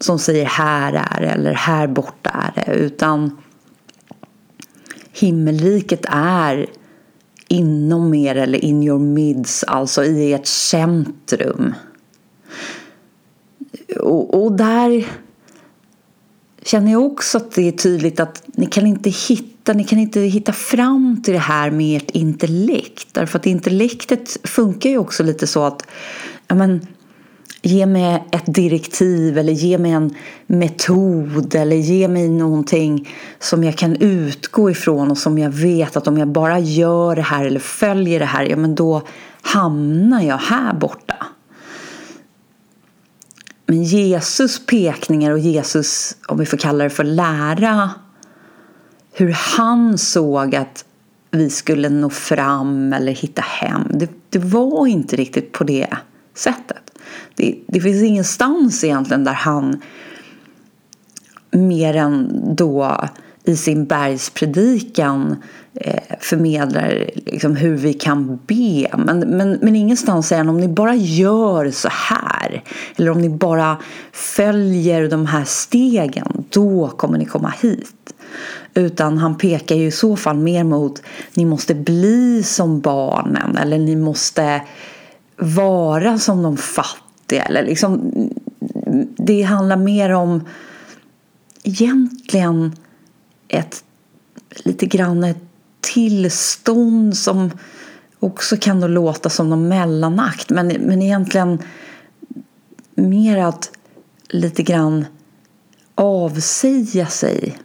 som 0.00 0.18
säger 0.18 0.44
här 0.44 0.92
är 0.92 1.20
det 1.20 1.28
eller 1.28 1.52
här 1.52 1.86
borta 1.86 2.30
är 2.30 2.64
det 2.64 2.74
utan 2.74 3.38
himmelriket 5.12 6.04
är 6.08 6.66
inom 7.48 8.14
er 8.14 8.36
eller 8.36 8.64
in 8.64 8.82
your 8.82 8.98
mids, 8.98 9.64
alltså 9.64 10.04
i 10.04 10.32
ert 10.32 10.46
centrum. 10.46 11.74
Och, 14.00 14.42
och 14.42 14.52
där 14.52 15.06
känner 16.64 16.92
jag 16.92 17.04
också 17.04 17.36
att 17.38 17.52
det 17.52 17.68
är 17.68 17.72
tydligt 17.72 18.20
att 18.20 18.42
ni 18.46 18.66
kan 18.66 18.86
inte 18.86 19.10
hitta, 19.10 19.72
ni 19.72 19.84
kan 19.84 19.98
inte 19.98 20.20
hitta 20.20 20.52
fram 20.52 21.22
till 21.24 21.34
det 21.34 21.40
här 21.40 21.70
med 21.70 21.96
ert 21.96 22.10
intellekt. 22.10 23.06
Därför 23.12 23.38
att 23.38 23.46
intellektet 23.46 24.36
funkar 24.48 24.90
ju 24.90 24.98
också 24.98 25.22
lite 25.22 25.46
så 25.46 25.64
att 25.64 25.86
ja 26.48 26.54
men, 26.54 26.86
ge 27.62 27.86
mig 27.86 28.24
ett 28.30 28.54
direktiv 28.54 29.38
eller 29.38 29.52
ge 29.52 29.78
mig 29.78 29.92
en 29.92 30.14
metod 30.46 31.54
eller 31.54 31.76
ge 31.76 32.08
mig 32.08 32.28
någonting 32.28 33.08
som 33.38 33.64
jag 33.64 33.76
kan 33.76 33.96
utgå 33.96 34.70
ifrån 34.70 35.10
och 35.10 35.18
som 35.18 35.38
jag 35.38 35.50
vet 35.50 35.96
att 35.96 36.08
om 36.08 36.18
jag 36.18 36.28
bara 36.28 36.58
gör 36.58 37.16
det 37.16 37.22
här 37.22 37.44
eller 37.44 37.60
följer 37.60 38.18
det 38.18 38.24
här, 38.24 38.44
ja 38.44 38.56
men 38.56 38.74
då 38.74 39.02
hamnar 39.42 40.22
jag 40.22 40.38
här 40.38 40.74
borta. 40.74 41.26
Men 43.72 43.82
Jesus 43.82 44.66
pekningar 44.66 45.30
och 45.30 45.38
Jesus, 45.38 46.16
om 46.28 46.38
vi 46.38 46.46
får 46.46 46.56
kalla 46.56 46.84
det 46.84 46.90
för 46.90 47.04
lära, 47.04 47.90
hur 49.12 49.32
han 49.32 49.98
såg 49.98 50.54
att 50.54 50.84
vi 51.30 51.50
skulle 51.50 51.88
nå 51.88 52.10
fram 52.10 52.92
eller 52.92 53.12
hitta 53.12 53.42
hem. 53.42 53.82
Det, 53.90 54.10
det 54.28 54.38
var 54.38 54.86
inte 54.86 55.16
riktigt 55.16 55.52
på 55.52 55.64
det 55.64 55.88
sättet. 56.34 56.98
Det, 57.34 57.58
det 57.68 57.80
finns 57.80 58.02
ingenstans 58.02 58.84
egentligen 58.84 59.24
där 59.24 59.32
han 59.32 59.80
mer 61.50 61.96
än 61.96 62.42
då 62.56 63.00
i 63.44 63.56
sin 63.56 63.84
bergspredikan 63.86 65.42
Eh, 65.74 66.16
förmedlar 66.20 67.10
liksom 67.14 67.56
hur 67.56 67.76
vi 67.76 67.92
kan 67.94 68.40
be. 68.46 68.90
Men, 68.96 69.18
men, 69.18 69.58
men 69.62 69.76
ingenstans 69.76 70.28
säger 70.28 70.40
han 70.40 70.48
om 70.48 70.60
ni 70.60 70.68
bara 70.68 70.94
gör 70.94 71.70
så 71.70 71.88
här 71.90 72.62
eller 72.96 73.10
om 73.10 73.20
ni 73.20 73.28
bara 73.28 73.76
följer 74.12 75.08
de 75.08 75.26
här 75.26 75.44
stegen 75.44 76.44
då 76.50 76.88
kommer 76.88 77.18
ni 77.18 77.24
komma 77.24 77.54
hit. 77.62 78.14
Utan 78.74 79.18
han 79.18 79.38
pekar 79.38 79.76
ju 79.76 79.86
i 79.86 79.90
så 79.90 80.16
fall 80.16 80.36
mer 80.36 80.64
mot 80.64 81.02
ni 81.34 81.44
måste 81.44 81.74
bli 81.74 82.42
som 82.42 82.80
barnen 82.80 83.56
eller 83.56 83.78
ni 83.78 83.96
måste 83.96 84.62
vara 85.36 86.18
som 86.18 86.42
de 86.42 86.56
fattiga. 86.56 87.42
Eller 87.42 87.62
liksom, 87.62 88.12
det 89.16 89.42
handlar 89.42 89.76
mer 89.76 90.10
om 90.10 90.44
egentligen 91.62 92.72
ett 93.48 93.84
lite 94.64 94.86
grann 94.86 95.24
ett 95.24 95.51
tillstånd 95.82 97.16
som 97.16 97.50
också 98.18 98.56
kan 98.56 98.80
då 98.80 98.86
låta 98.86 99.30
som 99.30 99.50
någon 99.50 99.68
mellanakt 99.68 100.50
men, 100.50 100.66
men 100.66 101.02
egentligen 101.02 101.58
mer 102.94 103.38
att 103.38 103.70
lite 104.28 104.62
grann 104.62 105.04
avsäga 105.94 107.06
sig 107.06 107.58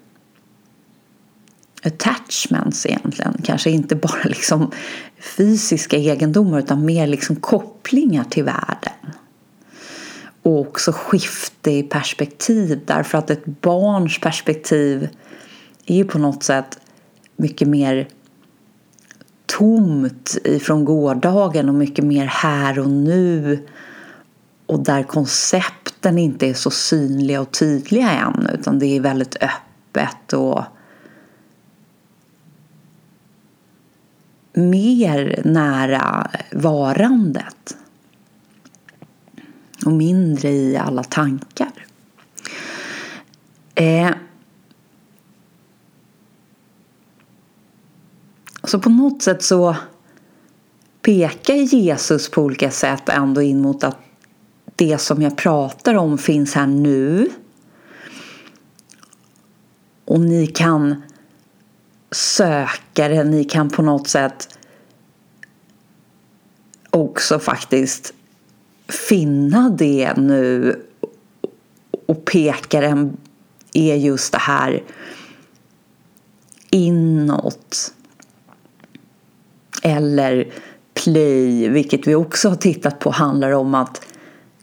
attachments 1.84 2.86
egentligen. 2.86 3.42
Kanske 3.44 3.70
inte 3.70 3.96
bara 3.96 4.24
liksom 4.24 4.72
fysiska 5.20 5.98
egendomar 5.98 6.60
utan 6.60 6.86
mer 6.86 7.08
liksom 7.08 7.36
kopplingar 7.36 8.24
till 8.24 8.44
världen. 8.44 9.14
Och 10.42 10.60
också 10.60 10.92
skifte 10.92 11.72
i 11.72 11.84
perspektiv 11.84 12.82
därför 12.86 13.18
att 13.18 13.30
ett 13.30 13.46
barns 13.46 14.20
perspektiv 14.20 15.10
är 15.86 15.96
ju 15.96 16.06
på 16.06 16.18
något 16.18 16.44
sätt 16.44 16.80
mycket 17.38 17.68
mer 17.68 18.08
tomt 19.46 20.38
ifrån 20.44 20.86
gårdagen 20.86 21.70
och 21.70 21.76
mycket 21.76 22.06
mer 22.06 22.26
här 22.26 22.80
och 22.80 22.90
nu 22.90 23.60
och 24.66 24.80
där 24.80 25.04
koncepten 25.04 26.18
inte 26.18 26.48
är 26.48 26.54
så 26.54 26.72
synliga 26.72 27.42
och 27.42 27.52
tydliga 27.52 28.10
än 28.10 28.50
utan 28.54 28.80
det 28.80 28.86
är 28.86 29.02
väldigt 29.02 29.36
öppet 29.36 30.34
och 30.34 30.64
mer 34.54 35.42
nära 35.46 36.32
varandet 36.52 37.78
och 39.86 39.92
mindre 39.92 40.50
i 40.50 40.78
alla 40.78 41.04
tankar. 41.04 41.86
Eh, 43.76 44.12
Så 48.68 48.80
på 48.80 48.90
något 48.90 49.22
sätt 49.22 49.44
så 49.44 49.76
pekar 51.02 51.54
Jesus 51.54 52.32
på 52.32 52.42
olika 52.42 52.72
sätt 52.72 53.10
ändå 53.10 53.42
in 53.42 53.62
mot 53.62 53.84
att 53.84 53.98
det 54.76 54.98
som 54.98 55.22
jag 55.22 55.38
pratar 55.38 55.96
om 55.96 56.18
finns 56.18 56.54
här 56.54 56.68
nu. 56.68 57.30
Och 60.06 60.20
ni 60.20 60.48
kan 60.48 61.04
söka 62.12 63.08
det, 63.08 63.24
ni 63.24 63.44
kan 63.44 63.70
på 63.70 63.82
något 63.82 64.08
sätt 64.08 64.58
också 66.90 67.40
faktiskt 67.40 68.14
finna 69.10 69.70
det 69.70 70.14
nu 70.18 70.76
och 72.06 72.26
pekaren 72.26 73.18
är 73.74 73.96
just 73.96 74.32
det 74.32 74.38
här 74.38 74.84
inåt. 76.70 77.94
Eller 79.88 80.48
play, 80.94 81.70
vilket 81.70 82.08
vi 82.08 82.16
också 82.16 82.50
har 82.50 82.56
tittat 82.56 83.00
på, 83.00 83.12
handlar 83.12 83.52
om 83.52 83.76
att 83.76 84.02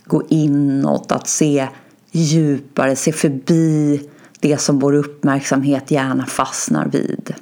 gå 0.04 0.22
inåt, 0.28 1.12
att 1.12 1.28
se 1.28 1.68
djupare, 2.10 2.96
se 2.96 3.12
förbi 3.12 4.00
det 4.40 4.58
som 4.58 4.78
vår 4.78 4.92
uppmärksamhet 4.92 5.90
gärna 5.90 6.26
fastnar 6.26 6.86
vid. 6.86 7.34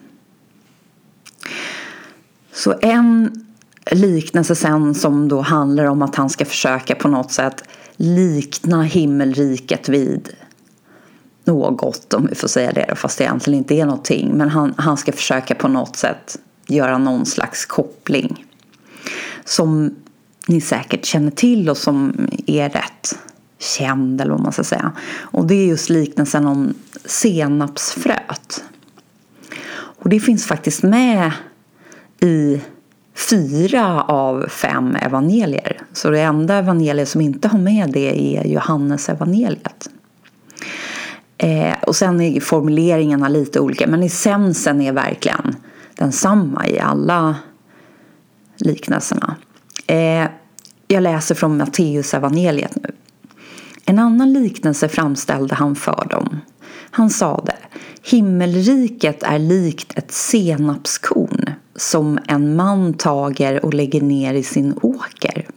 Så 2.52 2.74
en 2.82 3.44
liknelse 3.90 4.54
sen 4.54 4.94
som 4.94 5.28
då 5.28 5.40
handlar 5.40 5.84
om 5.84 6.02
att 6.02 6.14
han 6.14 6.30
ska 6.30 6.44
försöka 6.44 6.94
på 6.94 7.08
något 7.08 7.32
sätt 7.32 7.64
likna 7.96 8.82
himmelriket 8.82 9.88
vid 9.88 10.28
något, 11.44 12.14
om 12.14 12.26
vi 12.26 12.34
får 12.34 12.48
säga 12.48 12.72
det, 12.72 12.94
fast 12.96 13.18
det 13.18 13.24
egentligen 13.24 13.58
inte 13.58 13.74
är 13.74 13.86
någonting. 13.86 14.32
Men 14.34 14.48
han, 14.48 14.74
han 14.76 14.96
ska 14.96 15.12
försöka 15.12 15.54
på 15.54 15.68
något 15.68 15.96
sätt 15.96 16.38
göra 16.66 16.98
någon 16.98 17.26
slags 17.26 17.66
koppling 17.66 18.44
som 19.44 19.94
ni 20.48 20.60
säkert 20.60 21.04
känner 21.04 21.30
till 21.30 21.70
och 21.70 21.76
som 21.76 22.28
är 22.46 22.68
rätt 22.68 23.18
känd 23.58 24.20
eller 24.20 24.30
vad 24.30 24.40
man 24.40 24.52
ska 24.52 24.64
säga. 24.64 24.92
Och 25.20 25.46
det 25.46 25.54
är 25.54 25.66
just 25.66 25.90
liknelsen 25.90 26.46
om 26.46 26.74
senapsfröet. 27.04 28.64
Och 29.74 30.08
det 30.08 30.20
finns 30.20 30.46
faktiskt 30.46 30.82
med 30.82 31.32
i 32.20 32.60
fyra 33.30 34.02
av 34.02 34.48
fem 34.48 34.96
evangelier. 34.96 35.80
Så 35.92 36.10
det 36.10 36.20
enda 36.20 36.54
evangeliet 36.54 37.08
som 37.08 37.20
inte 37.20 37.48
har 37.48 37.58
med 37.58 37.90
det 37.92 38.36
är 38.36 38.44
Johannes 38.44 39.08
evangeliet. 39.08 39.88
Eh, 41.38 41.74
och 41.86 41.96
sen 41.96 42.20
är 42.20 42.40
formuleringarna 42.40 43.28
lite 43.28 43.60
olika 43.60 43.86
men 43.86 44.02
essensen 44.02 44.80
är 44.80 44.92
verkligen 44.92 45.56
densamma 46.02 46.68
i 46.68 46.78
alla 46.78 47.36
liknelserna. 48.56 49.36
Eh, 49.86 50.26
jag 50.88 51.02
läser 51.02 51.34
från 51.34 51.56
Matteus 51.56 52.14
evangeliet 52.14 52.76
nu. 52.76 52.90
En 53.84 53.98
annan 53.98 54.32
liknelse 54.32 54.88
framställde 54.88 55.54
han 55.54 55.76
för 55.76 56.06
dem. 56.10 56.40
Han 56.90 57.10
sade 57.10 57.54
Himmelriket 58.02 59.22
är 59.22 59.38
likt 59.38 59.98
ett 59.98 60.12
senapskorn 60.12 61.50
som 61.76 62.18
en 62.26 62.56
man 62.56 62.94
tager 62.94 63.64
och 63.64 63.74
lägger 63.74 64.00
ner 64.00 64.34
i 64.34 64.42
sin 64.42 64.78
åker. 64.82 65.48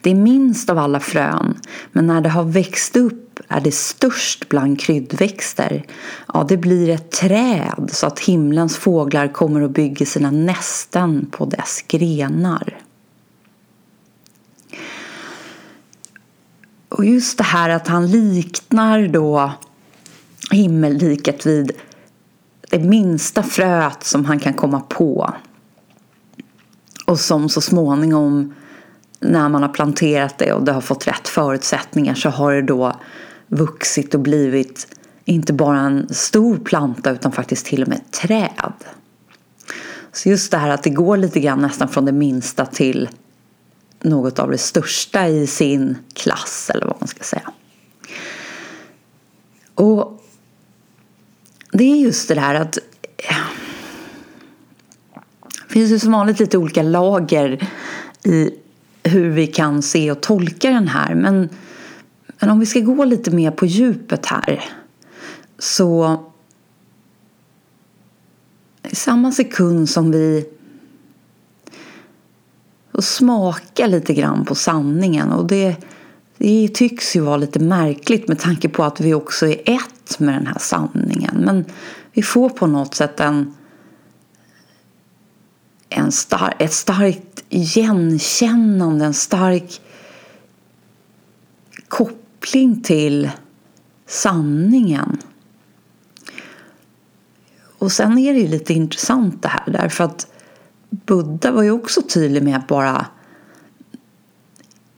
Det 0.00 0.10
är 0.10 0.14
minst 0.14 0.70
av 0.70 0.78
alla 0.78 1.00
frön, 1.00 1.54
men 1.92 2.06
när 2.06 2.20
det 2.20 2.28
har 2.28 2.44
växt 2.44 2.96
upp 2.96 3.25
är 3.48 3.60
det 3.60 3.72
störst 3.74 4.48
bland 4.48 4.80
kryddväxter. 4.80 5.84
Ja, 6.34 6.46
det 6.48 6.56
blir 6.56 6.90
ett 6.90 7.10
träd 7.10 7.90
så 7.92 8.06
att 8.06 8.20
himlens 8.20 8.76
fåglar 8.76 9.28
kommer 9.28 9.60
och 9.60 9.70
bygger 9.70 10.06
sina 10.06 10.30
nästen 10.30 11.26
på 11.30 11.44
dess 11.44 11.84
grenar. 11.88 12.78
Och 16.88 17.04
just 17.04 17.38
det 17.38 17.44
här 17.44 17.70
att 17.70 17.88
han 17.88 18.10
liknar 18.10 19.08
då 19.08 19.52
himmelriket 20.50 21.46
vid 21.46 21.72
det 22.70 22.78
minsta 22.78 23.42
fröet 23.42 24.04
som 24.04 24.24
han 24.24 24.38
kan 24.38 24.54
komma 24.54 24.80
på. 24.80 25.34
Och 27.06 27.20
som 27.20 27.48
så 27.48 27.60
småningom 27.60 28.54
när 29.20 29.48
man 29.48 29.62
har 29.62 29.68
planterat 29.68 30.38
det 30.38 30.52
och 30.52 30.64
det 30.64 30.72
har 30.72 30.80
fått 30.80 31.06
rätt 31.06 31.28
förutsättningar 31.28 32.14
så 32.14 32.30
har 32.30 32.52
det 32.52 32.62
då 32.62 32.92
vuxit 33.48 34.14
och 34.14 34.20
blivit 34.20 34.86
inte 35.24 35.52
bara 35.52 35.80
en 35.80 36.08
stor 36.14 36.58
planta 36.58 37.10
utan 37.10 37.32
faktiskt 37.32 37.66
till 37.66 37.82
och 37.82 37.88
med 37.88 37.98
ett 37.98 38.12
träd. 38.12 38.72
Så 40.12 40.28
just 40.28 40.50
det 40.50 40.58
här 40.58 40.70
att 40.70 40.82
det 40.82 40.90
går 40.90 41.16
lite 41.16 41.40
grann 41.40 41.62
nästan 41.62 41.88
från 41.88 42.04
det 42.04 42.12
minsta 42.12 42.66
till 42.66 43.08
något 44.00 44.38
av 44.38 44.50
det 44.50 44.58
största 44.58 45.28
i 45.28 45.46
sin 45.46 45.98
klass 46.14 46.70
eller 46.74 46.86
vad 46.86 46.96
man 47.00 47.08
ska 47.08 47.24
säga. 47.24 47.52
Och 49.74 50.22
det 51.72 51.84
är 51.84 51.96
just 51.96 52.28
det 52.28 52.34
där 52.34 52.54
att 52.54 52.78
det 55.68 55.72
finns 55.72 55.90
ju 55.90 55.98
som 55.98 56.12
vanligt 56.12 56.40
lite 56.40 56.58
olika 56.58 56.82
lager 56.82 57.68
i 58.24 58.50
hur 59.02 59.30
vi 59.30 59.46
kan 59.46 59.82
se 59.82 60.10
och 60.10 60.20
tolka 60.20 60.70
den 60.70 60.88
här. 60.88 61.14
Men, 61.14 61.48
men 62.38 62.50
om 62.50 62.60
vi 62.60 62.66
ska 62.66 62.80
gå 62.80 63.04
lite 63.04 63.30
mer 63.30 63.50
på 63.50 63.66
djupet 63.66 64.26
här 64.26 64.64
så 65.58 66.20
i 68.82 68.94
samma 68.94 69.32
sekund 69.32 69.88
som 69.88 70.10
vi 70.10 70.48
smakar 72.98 73.88
lite 73.88 74.14
grann 74.14 74.44
på 74.44 74.54
sanningen 74.54 75.32
och 75.32 75.46
det, 75.46 75.76
det 76.36 76.68
tycks 76.68 77.16
ju 77.16 77.20
vara 77.20 77.36
lite 77.36 77.58
märkligt 77.58 78.28
med 78.28 78.38
tanke 78.38 78.68
på 78.68 78.84
att 78.84 79.00
vi 79.00 79.14
också 79.14 79.46
är 79.46 79.60
ett 79.64 80.18
med 80.18 80.34
den 80.34 80.46
här 80.46 80.58
sanningen. 80.58 81.36
Men 81.44 81.64
vi 82.12 82.22
får 82.22 82.48
på 82.48 82.66
något 82.66 82.94
sätt 82.94 83.20
en, 83.20 83.54
en 85.88 86.12
star, 86.12 86.54
ett 86.58 86.72
starkt 86.72 87.44
igenkännande, 87.48 89.04
en 89.04 89.14
stark 89.14 89.80
koppling 91.88 92.25
till 92.82 93.30
sanningen. 94.06 95.18
Och 97.78 97.92
sen 97.92 98.18
är 98.18 98.34
det 98.34 98.40
ju 98.40 98.48
lite 98.48 98.72
intressant 98.72 99.42
det 99.42 99.48
här 99.48 99.72
därför 99.72 100.04
att 100.04 100.26
Buddha 100.90 101.50
var 101.50 101.62
ju 101.62 101.70
också 101.70 102.02
tydlig 102.02 102.42
med 102.42 102.56
att 102.56 102.66
bara 102.66 103.06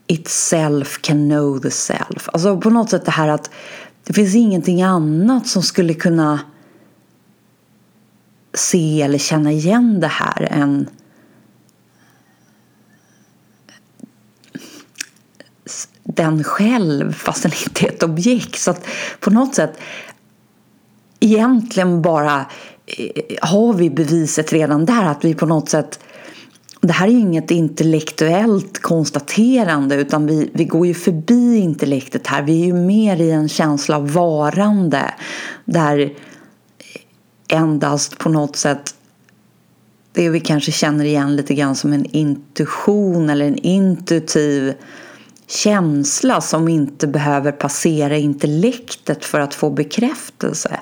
itself 0.07 0.99
can 1.03 1.29
know 1.29 1.59
the 1.59 1.71
self. 1.71 2.29
Alltså 2.33 2.61
på 2.61 2.71
något 2.71 2.91
sätt 2.91 3.05
det 3.05 3.11
här 3.11 3.29
att 3.29 3.51
det 4.05 4.13
finns 4.13 4.35
ingenting 4.35 4.83
annat 4.83 5.47
som 5.47 5.63
skulle 5.63 5.95
kunna 5.95 6.41
se 8.55 9.03
eller 9.03 9.19
känna 9.19 9.53
igen 9.53 10.01
det 10.01 10.07
här 10.07 10.49
än 10.51 10.89
den 16.15 16.45
själv 16.45 17.13
fast 17.13 17.43
den 17.43 17.53
inte 17.67 17.87
är 17.87 17.89
ett 17.93 18.03
objekt. 18.03 18.59
Så 18.59 18.71
att 18.71 18.87
på 19.21 19.31
något 19.31 19.55
sätt 19.55 19.79
egentligen 21.21 22.03
bara 22.03 22.47
eh, 22.87 23.23
har 23.43 23.73
vi 23.73 23.91
beviset 23.91 24.53
redan 24.53 24.85
där 24.85 25.05
att 25.05 25.25
vi 25.25 25.35
på 25.35 25.47
något 25.47 25.69
sätt 25.69 26.01
det 26.81 26.93
här 26.93 27.09
är 27.09 27.13
inget 27.13 27.51
intellektuellt 27.51 28.83
konstaterande 28.83 29.95
utan 29.95 30.27
vi, 30.27 30.51
vi 30.53 30.65
går 30.65 30.87
ju 30.87 30.95
förbi 30.95 31.57
intellektet 31.57 32.27
här. 32.27 32.43
Vi 32.43 32.63
är 32.63 32.67
ju 32.67 32.73
mer 32.73 33.21
i 33.21 33.31
en 33.31 33.49
känsla 33.49 33.97
av 33.97 34.13
varande 34.13 35.15
där 35.65 36.13
endast 37.49 38.19
på 38.19 38.29
något 38.29 38.57
sätt 38.57 38.95
det 40.13 40.31
vi 40.31 40.41
kanske 40.41 40.73
känner 40.73 41.05
igen 41.05 41.37
lite 41.37 41.55
grann 41.55 41.75
som 41.75 41.93
en 41.93 42.05
intuition 42.05 43.31
eller 43.31 43.47
en 43.47 43.59
intuitiv 43.59 44.75
känsla 45.49 46.41
som 46.41 46.69
inte 46.69 47.07
behöver 47.07 47.53
passera 47.53 48.17
intellektet 48.17 49.25
för 49.25 49.41
att 49.41 49.55
få 49.55 49.71
bekräftelse. 49.71 50.81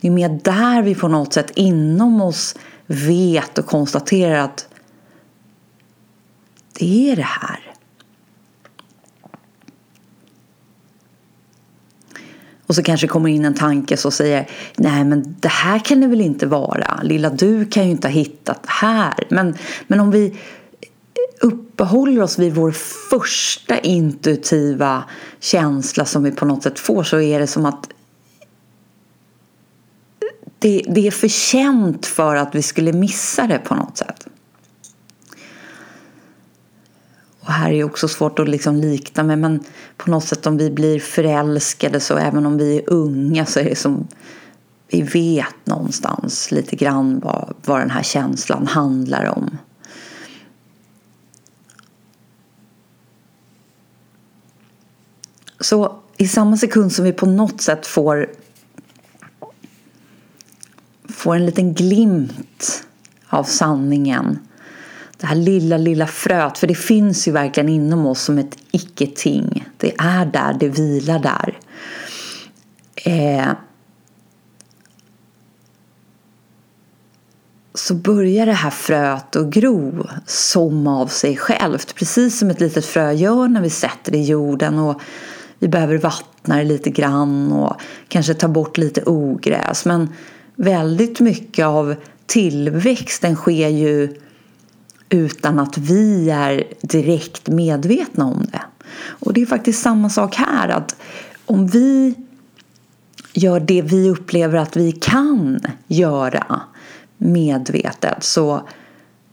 Det 0.00 0.08
är 0.08 0.12
mer 0.12 0.40
där 0.42 0.82
vi 0.82 0.94
på 0.94 1.08
något 1.08 1.32
sätt 1.32 1.50
inom 1.54 2.20
oss 2.20 2.54
vet 2.86 3.58
och 3.58 3.66
konstaterar 3.66 4.38
att 4.38 4.68
det 6.78 7.10
är 7.10 7.16
det 7.16 7.22
här. 7.22 7.68
Och 12.66 12.74
så 12.74 12.82
kanske 12.82 13.06
kommer 13.06 13.28
in 13.28 13.44
en 13.44 13.54
tanke 13.54 13.96
som 13.96 14.12
säger 14.12 14.48
Nej 14.76 15.04
men 15.04 15.36
det 15.40 15.48
här 15.48 15.78
kan 15.78 16.00
det 16.00 16.06
väl 16.06 16.20
inte 16.20 16.46
vara. 16.46 17.00
Lilla 17.02 17.30
du 17.30 17.66
kan 17.66 17.84
ju 17.84 17.90
inte 17.90 18.08
ha 18.08 18.12
hittat 18.12 18.62
det 18.62 18.70
här. 18.70 19.24
Men, 19.28 19.54
men 19.86 20.00
om 20.00 20.10
vi 20.10 20.38
uppehåller 21.40 22.22
oss 22.22 22.38
vid 22.38 22.54
vår 22.54 22.72
första 23.10 23.78
intuitiva 23.78 25.04
känsla 25.40 26.04
som 26.04 26.22
vi 26.22 26.30
på 26.30 26.44
något 26.44 26.62
sätt 26.62 26.78
får 26.78 27.02
så 27.02 27.20
är 27.20 27.38
det 27.38 27.46
som 27.46 27.66
att 27.66 27.88
det, 30.58 30.84
det 30.88 31.06
är 31.06 31.10
för 31.10 31.28
känt 31.28 32.06
för 32.06 32.36
att 32.36 32.54
vi 32.54 32.62
skulle 32.62 32.92
missa 32.92 33.46
det 33.46 33.58
på 33.58 33.74
något 33.74 33.98
sätt. 33.98 34.26
Och 37.40 37.52
här 37.52 37.72
är 37.72 37.84
också 37.84 38.08
svårt 38.08 38.38
att 38.38 38.48
liksom 38.48 38.76
likna 38.76 39.22
med 39.22 39.38
men 39.38 39.64
på 39.96 40.10
något 40.10 40.24
sätt 40.24 40.46
om 40.46 40.56
vi 40.56 40.70
blir 40.70 41.00
förälskade 41.00 42.00
så 42.00 42.16
även 42.16 42.46
om 42.46 42.58
vi 42.58 42.76
är 42.76 42.82
unga 42.92 43.46
så 43.46 43.60
är 43.60 43.64
det 43.64 43.76
som 43.76 44.08
vi 44.88 45.02
vet 45.02 45.66
någonstans 45.66 46.50
lite 46.50 46.76
grann 46.76 47.20
vad, 47.20 47.54
vad 47.64 47.80
den 47.80 47.90
här 47.90 48.02
känslan 48.02 48.66
handlar 48.66 49.24
om. 49.24 49.58
Så 55.60 55.96
i 56.16 56.28
samma 56.28 56.56
sekund 56.56 56.92
som 56.92 57.04
vi 57.04 57.12
på 57.12 57.26
något 57.26 57.60
sätt 57.60 57.86
får 57.86 58.26
får 61.08 61.36
en 61.36 61.46
liten 61.46 61.74
glimt 61.74 62.86
av 63.28 63.44
sanningen. 63.44 64.38
Det 65.16 65.26
här 65.26 65.34
lilla, 65.34 65.76
lilla 65.76 66.06
fröet, 66.06 66.58
för 66.58 66.66
det 66.66 66.74
finns 66.74 67.28
ju 67.28 67.32
verkligen 67.32 67.68
inom 67.68 68.06
oss 68.06 68.22
som 68.22 68.38
ett 68.38 68.58
icke-ting. 68.70 69.68
Det 69.76 69.94
är 69.98 70.26
där, 70.26 70.56
det 70.60 70.68
vilar 70.68 71.18
där. 71.18 71.58
Eh, 72.94 73.52
så 77.74 77.94
börjar 77.94 78.46
det 78.46 78.52
här 78.52 78.70
fröet 78.70 79.36
att 79.36 79.46
gro 79.46 80.06
som 80.26 80.86
av 80.86 81.06
sig 81.06 81.36
självt. 81.36 81.94
Precis 81.94 82.38
som 82.38 82.50
ett 82.50 82.60
litet 82.60 82.86
frö 82.86 83.12
gör 83.12 83.48
när 83.48 83.60
vi 83.60 83.70
sätter 83.70 84.12
det 84.12 84.18
i 84.18 84.24
jorden 84.24 84.78
och 84.78 85.00
vi 85.58 85.68
behöver 85.68 85.98
vattna 85.98 86.56
det 86.56 86.64
lite 86.64 86.90
grann 86.90 87.52
och 87.52 87.80
kanske 88.08 88.34
ta 88.34 88.48
bort 88.48 88.78
lite 88.78 89.02
ogräs. 89.02 89.84
Men 89.84 90.08
väldigt 90.56 91.20
mycket 91.20 91.66
av 91.66 91.94
tillväxten 92.26 93.36
sker 93.36 93.68
ju 93.68 94.20
utan 95.08 95.58
att 95.58 95.78
vi 95.78 96.30
är 96.30 96.64
direkt 96.80 97.48
medvetna 97.48 98.24
om 98.24 98.46
det. 98.52 98.62
Och 99.06 99.32
det 99.32 99.42
är 99.42 99.46
faktiskt 99.46 99.82
samma 99.82 100.10
sak 100.10 100.34
här 100.34 100.68
att 100.68 100.96
om 101.46 101.66
vi 101.66 102.14
gör 103.32 103.60
det 103.60 103.82
vi 103.82 104.10
upplever 104.10 104.58
att 104.58 104.76
vi 104.76 104.92
kan 104.92 105.60
göra 105.86 106.60
medvetet 107.16 108.24
så 108.24 108.68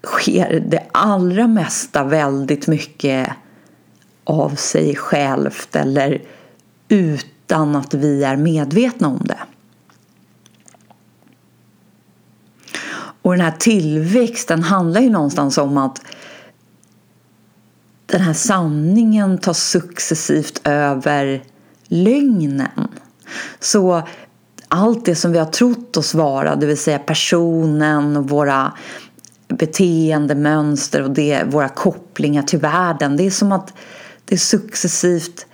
sker 0.04 0.64
det 0.70 0.84
allra 0.92 1.48
mesta 1.48 2.04
väldigt 2.04 2.68
mycket 2.68 3.30
av 4.26 4.56
sig 4.56 4.96
självt 4.96 5.76
eller 5.76 6.22
utan 6.88 7.76
att 7.76 7.94
vi 7.94 8.24
är 8.24 8.36
medvetna 8.36 9.08
om 9.08 9.22
det. 9.26 9.40
Och 13.22 13.32
den 13.32 13.42
här 13.42 13.56
tillväxten 13.60 14.64
handlar 14.64 15.02
ju 15.02 15.10
någonstans 15.10 15.58
om 15.58 15.78
att 15.78 16.02
den 18.06 18.22
här 18.22 18.34
sanningen 18.34 19.38
tar 19.38 19.54
successivt 19.54 20.62
över 20.64 21.44
lögnen. 21.88 22.88
Så 23.60 24.02
allt 24.68 25.06
det 25.06 25.16
som 25.16 25.32
vi 25.32 25.38
har 25.38 25.46
trott 25.46 25.98
oss 25.98 26.14
vara, 26.14 26.56
det 26.56 26.66
vill 26.66 26.78
säga 26.78 27.00
personen 27.00 28.18
och 28.18 28.30
våra 28.30 28.74
beteendemönster 29.48 31.02
och 31.02 31.12
det, 31.12 31.44
våra 31.44 31.70
kopplingar 31.70 32.44
till 32.44 32.60
världen. 32.60 33.18
Det 33.18 33.24
är 33.24 33.32
som 33.32 33.52
att 33.52 33.74
det 34.26 34.38
successivt 34.38 35.46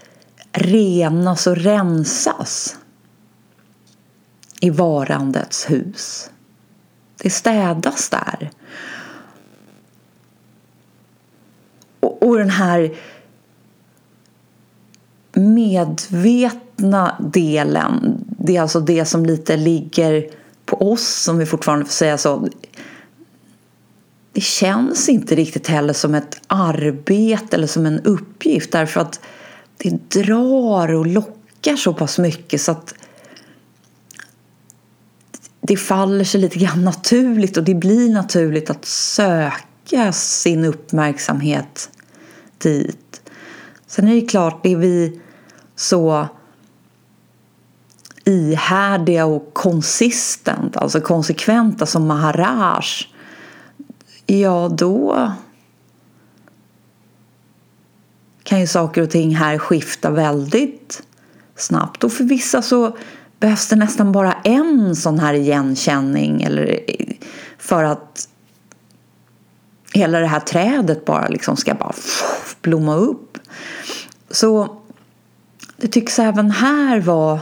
renas 0.52 1.48
och 1.48 1.58
rensas 1.58 2.78
i 4.60 4.70
varandets 4.70 5.70
hus. 5.70 6.30
Det 7.18 7.30
städas 7.30 8.10
där. 8.10 8.52
Och, 12.00 12.24
och 12.24 12.38
den 12.38 12.50
här 12.50 12.96
medvetna 15.34 17.16
delen, 17.20 18.26
det 18.28 18.58
är 18.58 18.62
alltså 18.62 18.80
det 18.80 19.06
som 19.06 19.26
lite 19.26 19.58
ligger 19.58 20.30
på 20.66 20.92
oss, 20.92 21.28
om 21.28 21.38
vi 21.38 21.46
fortfarande 21.46 21.86
får 21.86 21.94
säga 21.94 22.18
så. 22.18 22.50
Det 24.34 24.42
känns 24.42 25.10
inte 25.10 25.36
riktigt 25.36 25.68
heller 25.68 25.94
som 25.94 26.16
ett 26.16 26.42
arbete 26.48 27.56
eller 27.56 27.68
som 27.68 27.86
en 27.86 28.00
uppgift 28.00 28.72
därför 28.72 29.02
att 29.02 29.20
det 29.78 30.10
drar 30.10 30.94
och 30.94 31.08
lockar 31.08 31.76
så 31.76 31.94
pass 31.94 32.20
mycket 32.20 32.62
så 32.62 32.72
att 32.72 32.94
det 35.62 35.78
faller 35.78 36.24
sig 36.24 36.42
lite 36.42 36.60
grann 36.60 36.84
naturligt 36.84 37.58
och 37.58 37.64
det 37.64 37.76
blir 37.76 38.10
naturligt 38.10 38.70
att 38.70 38.86
söka 38.86 40.12
sin 40.14 40.66
uppmärksamhet 40.66 41.90
dit. 42.58 43.22
Sen 43.88 44.08
är 44.08 44.16
det 44.16 44.22
klart, 44.22 44.64
det 44.64 44.72
är 44.72 44.78
vi 44.78 45.22
så 45.76 46.28
ihärdiga 48.26 49.26
och 49.26 49.54
konsistent, 49.54 50.78
alltså 50.78 51.02
konsekventa 51.02 51.86
som 51.86 52.08
Maharaj, 52.08 52.84
ja 54.40 54.70
då 54.70 55.32
kan 58.44 58.60
ju 58.60 58.68
saker 58.68 59.02
och 59.02 59.10
ting 59.10 59.36
här 59.36 59.58
skifta 59.58 60.10
väldigt 60.10 61.04
snabbt. 61.56 62.04
Och 62.04 62.14
för 62.14 62.24
vissa 62.24 62.62
så 62.62 62.98
behövs 63.40 63.68
det 63.68 63.76
nästan 63.76 64.12
bara 64.12 64.34
en 64.34 64.96
sån 64.96 65.20
här 65.20 65.34
igenkänning 65.34 66.44
eller 66.44 66.80
eh, 66.88 67.16
för 67.58 67.84
att 67.84 68.30
hela 69.94 70.20
det 70.20 70.28
här 70.28 70.40
trädet 70.40 71.06
bara 71.06 71.28
liksom 71.28 71.58
ska 71.58 71.74
bara 71.74 71.94
blomma 72.62 72.96
upp. 72.96 73.38
Så 74.30 74.78
det 75.78 75.88
tycks 75.88 76.20
även 76.20 76.52
här 76.52 77.00
vara 77.00 77.40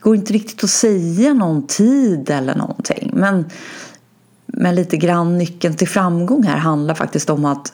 går 0.00 0.16
inte 0.16 0.32
riktigt 0.32 0.64
att 0.64 0.70
säga 0.70 1.34
någon 1.34 1.66
tid 1.66 2.30
eller 2.30 2.54
någonting. 2.54 3.10
Men, 3.14 3.50
men 4.60 4.74
lite 4.74 4.96
grann 4.96 5.38
nyckeln 5.38 5.76
till 5.76 5.88
framgång 5.88 6.42
här 6.42 6.56
handlar 6.56 6.94
faktiskt 6.94 7.30
om 7.30 7.44
att 7.44 7.72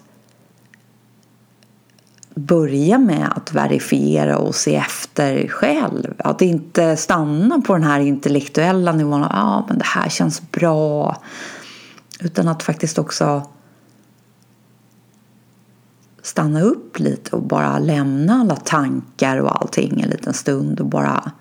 börja 2.35 2.99
med 2.99 3.33
att 3.37 3.53
verifiera 3.53 4.39
och 4.39 4.55
se 4.55 4.77
efter 4.77 5.49
själv. 5.49 6.15
Att 6.19 6.43
inte 6.43 6.97
stanna 6.97 7.61
på 7.61 7.73
den 7.73 7.83
här 7.83 8.01
intellektuella 8.01 8.93
nivån. 8.93 9.21
Ja, 9.21 9.29
ah, 9.31 9.65
men 9.69 9.79
det 9.79 9.85
här 9.85 10.09
känns 10.09 10.51
bra. 10.51 11.23
Utan 12.21 12.49
att 12.49 12.63
faktiskt 12.63 12.99
också 12.99 13.43
stanna 16.23 16.61
upp 16.61 16.99
lite 16.99 17.37
och 17.37 17.43
bara 17.43 17.79
lämna 17.79 18.35
alla 18.35 18.57
tankar 18.57 19.37
och 19.37 19.61
allting 19.61 20.01
en 20.01 20.11
liten 20.11 20.35
stund 20.35 20.81
och 20.81 20.87
bara 20.87 21.33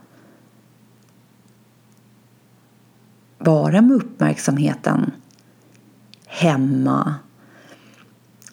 vara 3.37 3.81
med 3.81 3.95
uppmärksamheten 3.95 5.11
hemma 6.35 7.15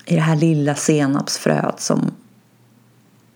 i 0.05 0.15
det 0.15 0.21
här 0.21 0.37
lilla 0.37 0.75
senapsfröet 0.75 1.81
som 1.81 2.11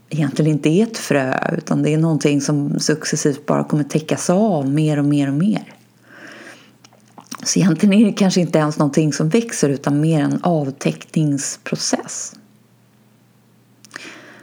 egentligen 0.09 0.53
inte 0.53 0.69
är 0.69 0.83
ett 0.83 0.99
frö 0.99 1.55
utan 1.59 1.83
det 1.83 1.95
är 1.95 1.99
någonting 1.99 2.41
som 2.41 2.81
successivt 2.81 3.47
bara 3.47 3.65
kommer 3.65 3.85
täckas 3.85 4.31
av 4.31 4.69
mer 4.69 4.99
och 4.99 5.05
mer 5.05 5.29
och 5.29 5.35
mer. 5.35 5.75
Så 7.45 7.59
egentligen 7.59 7.93
är 7.93 8.05
det 8.05 8.13
kanske 8.13 8.41
inte 8.41 8.59
ens 8.59 8.79
någonting 8.79 9.13
som 9.13 9.29
växer 9.29 9.69
utan 9.69 10.01
mer 10.01 10.21
en 10.21 10.43
avtäckningsprocess. 10.43 12.35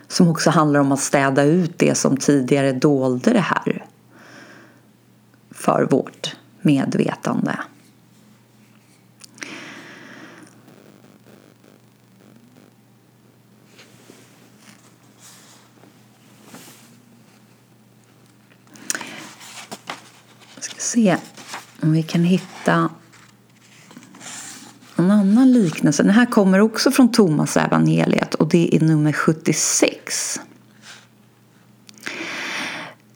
Som 0.08 0.28
också 0.28 0.50
handlar 0.50 0.80
om 0.80 0.92
att 0.92 1.00
städa 1.00 1.44
ut 1.44 1.80
det 1.80 1.96
som 1.96 2.18
tidigare 2.18 2.72
dolde 2.72 3.34
det 3.34 3.40
här 3.40 3.86
för 5.52 5.88
vårt 5.92 6.36
medvetande. 6.62 7.58
Se 20.94 21.18
om 21.82 21.92
vi 21.92 22.04
kan 22.04 22.24
hitta 22.24 22.90
en 24.96 25.12
annan 25.12 25.52
liknelse. 25.52 26.04
Den 26.04 26.12
här 26.12 26.26
kommer 26.26 26.60
också 26.60 26.92
från 26.92 27.12
Thomas 27.12 27.58
evangeliet 27.58 28.34
och 28.34 28.48
det 28.48 28.76
är 28.76 28.80
nummer 28.80 29.14
76. 29.14 30.40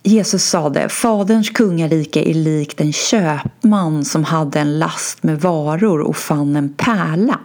Jesus 0.03 0.43
sade, 0.43 0.89
Faderns 0.89 1.49
kungarike 1.49 2.29
är 2.29 2.33
likt 2.33 2.81
en 2.81 2.93
köpman 2.93 4.05
som 4.05 4.23
hade 4.23 4.59
en 4.59 4.79
last 4.79 5.23
med 5.23 5.41
varor 5.41 6.01
och 6.01 6.17
fann 6.17 6.55
en 6.55 6.73
pärla. 6.73 7.39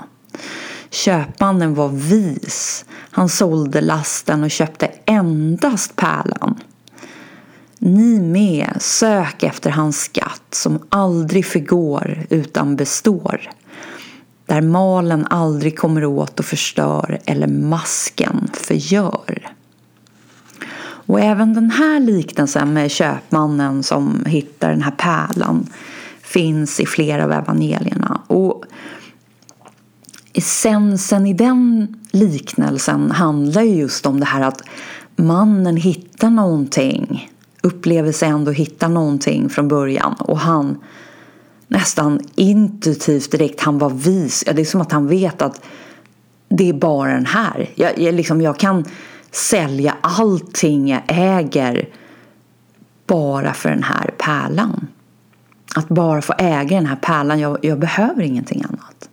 Köpmannen 0.90 1.74
var 1.74 1.88
vis. 1.88 2.84
Han 2.90 3.28
sålde 3.28 3.80
lasten 3.80 4.44
och 4.44 4.50
köpte 4.50 4.90
endast 5.04 5.96
pärlan. 5.96 6.60
Ni 7.84 8.20
med, 8.20 8.76
sök 8.80 9.42
efter 9.42 9.70
hans 9.70 10.00
skatt 10.00 10.42
som 10.50 10.78
aldrig 10.88 11.46
förgår 11.46 12.26
utan 12.30 12.76
består. 12.76 13.40
Där 14.46 14.60
malen 14.60 15.26
aldrig 15.30 15.78
kommer 15.78 16.04
åt 16.04 16.38
och 16.38 16.44
förstör 16.44 17.20
eller 17.24 17.46
masken 17.46 18.50
förgör. 18.52 19.52
Och 20.82 21.20
även 21.20 21.54
den 21.54 21.70
här 21.70 22.00
liknelsen 22.00 22.72
med 22.72 22.90
köpmannen 22.90 23.82
som 23.82 24.24
hittar 24.26 24.70
den 24.70 24.82
här 24.82 24.94
pärlan 24.98 25.66
finns 26.22 26.80
i 26.80 26.86
flera 26.86 27.24
av 27.24 27.32
evangelierna. 27.32 28.20
Och 28.26 28.64
essensen 30.32 31.26
i 31.26 31.34
den 31.34 31.94
liknelsen 32.10 33.10
handlar 33.10 33.62
just 33.62 34.06
om 34.06 34.20
det 34.20 34.26
här 34.26 34.42
att 34.42 34.62
mannen 35.16 35.76
hittar 35.76 36.30
någonting, 36.30 37.31
upplever 37.62 38.12
sig 38.12 38.28
ändå 38.28 38.50
hitta 38.50 38.88
någonting 38.88 39.48
från 39.48 39.68
början 39.68 40.14
och 40.18 40.38
han 40.38 40.78
nästan 41.68 42.20
intuitivt 42.34 43.30
direkt, 43.30 43.60
han 43.60 43.78
var 43.78 43.90
vis. 43.90 44.44
Ja, 44.46 44.52
det 44.52 44.62
är 44.62 44.64
som 44.64 44.80
att 44.80 44.92
han 44.92 45.06
vet 45.06 45.42
att 45.42 45.60
det 46.48 46.68
är 46.68 46.72
bara 46.72 47.14
den 47.14 47.26
här. 47.26 47.70
Jag, 47.74 47.98
jag, 47.98 48.14
liksom, 48.14 48.40
jag 48.40 48.58
kan 48.58 48.84
sälja 49.30 49.96
allting 50.00 50.88
jag 50.88 51.02
äger 51.06 51.88
bara 53.06 53.52
för 53.52 53.70
den 53.70 53.82
här 53.82 54.14
pärlan. 54.18 54.86
Att 55.74 55.88
bara 55.88 56.22
få 56.22 56.34
äga 56.38 56.76
den 56.76 56.86
här 56.86 56.96
pärlan, 56.96 57.40
jag, 57.40 57.58
jag 57.62 57.78
behöver 57.78 58.22
ingenting 58.22 58.64
annat. 58.68 59.08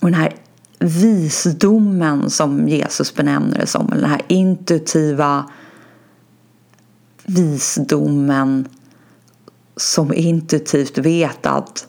Och 0.00 0.10
den 0.10 0.20
här 0.20 0.34
visdomen 0.78 2.30
som 2.30 2.68
Jesus 2.68 3.14
benämner 3.14 3.58
det 3.58 3.66
som, 3.66 3.92
eller 3.92 4.02
den 4.02 4.10
här 4.10 4.22
intuitiva 4.28 5.50
visdomen 7.26 8.68
som 9.76 10.14
intuitivt 10.14 10.98
vet 10.98 11.46
att 11.46 11.88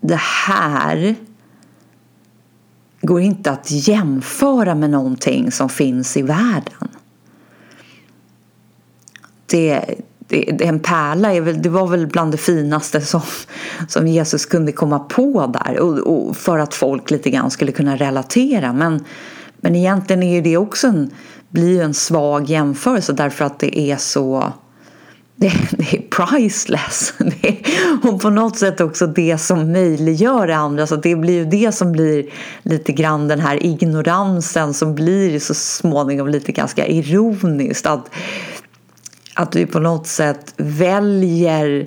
det 0.00 0.20
här 0.46 1.14
går 3.00 3.20
inte 3.20 3.50
att 3.50 3.70
jämföra 3.70 4.74
med 4.74 4.90
någonting 4.90 5.52
som 5.52 5.68
finns 5.68 6.16
i 6.16 6.22
världen. 6.22 6.88
Det, 9.46 9.84
det, 10.18 10.64
en 10.66 10.80
pärla 10.80 11.34
är 11.34 11.40
väl, 11.40 11.62
det 11.62 11.68
var 11.68 11.86
väl 11.86 12.06
bland 12.06 12.32
det 12.32 12.38
finaste 12.38 13.00
som, 13.00 13.20
som 13.88 14.06
Jesus 14.06 14.46
kunde 14.46 14.72
komma 14.72 14.98
på 14.98 15.46
där 15.46 15.78
och, 15.78 15.98
och 15.98 16.36
för 16.36 16.58
att 16.58 16.74
folk 16.74 17.10
lite 17.10 17.30
grann 17.30 17.50
skulle 17.50 17.72
kunna 17.72 17.96
relatera. 17.96 18.72
Men, 18.72 19.04
men 19.60 19.76
egentligen 19.76 20.22
är 20.22 20.42
det 20.42 20.56
också 20.56 20.86
en, 20.86 21.10
blir 21.48 21.82
en 21.82 21.94
svag 21.94 22.50
jämförelse 22.50 23.12
därför 23.12 23.44
att 23.44 23.58
det 23.58 23.78
är 23.78 23.96
så 23.96 24.52
det, 25.38 25.52
det, 25.70 25.96
är 25.96 26.02
priceless. 26.10 27.14
Det 27.18 27.48
är, 27.48 27.58
och 28.02 28.20
på 28.20 28.30
något 28.30 28.58
sätt 28.58 28.80
också 28.80 29.06
det 29.06 29.38
som 29.38 29.72
möjliggör 29.72 30.46
det 30.46 30.56
andra. 30.56 30.86
Så 30.86 30.96
det 30.96 31.16
blir 31.16 31.34
ju 31.34 31.44
det 31.44 31.72
som 31.72 31.92
blir 31.92 32.26
lite 32.62 32.92
grann 32.92 33.28
den 33.28 33.40
här 33.40 33.66
ignoransen 33.66 34.74
som 34.74 34.94
blir 34.94 35.38
så 35.38 35.54
småningom 35.54 36.28
lite 36.28 36.52
ganska 36.52 36.86
ironiskt. 36.86 37.86
Att, 37.86 38.10
att 39.34 39.56
vi 39.56 39.66
på 39.66 39.78
något 39.78 40.06
sätt 40.06 40.54
väljer 40.56 41.86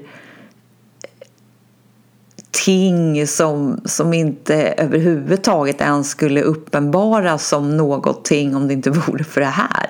ting 2.65 3.27
som, 3.27 3.81
som 3.85 4.13
inte 4.13 4.55
överhuvudtaget 4.55 5.81
ens 5.81 6.09
skulle 6.09 6.41
uppenbaras 6.41 7.47
som 7.47 7.77
någonting 7.77 8.55
om 8.55 8.67
det 8.67 8.73
inte 8.73 8.89
vore 9.07 9.23
för 9.23 9.41
det 9.41 9.47
här. 9.47 9.89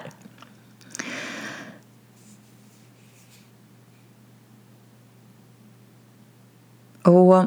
Och 7.02 7.46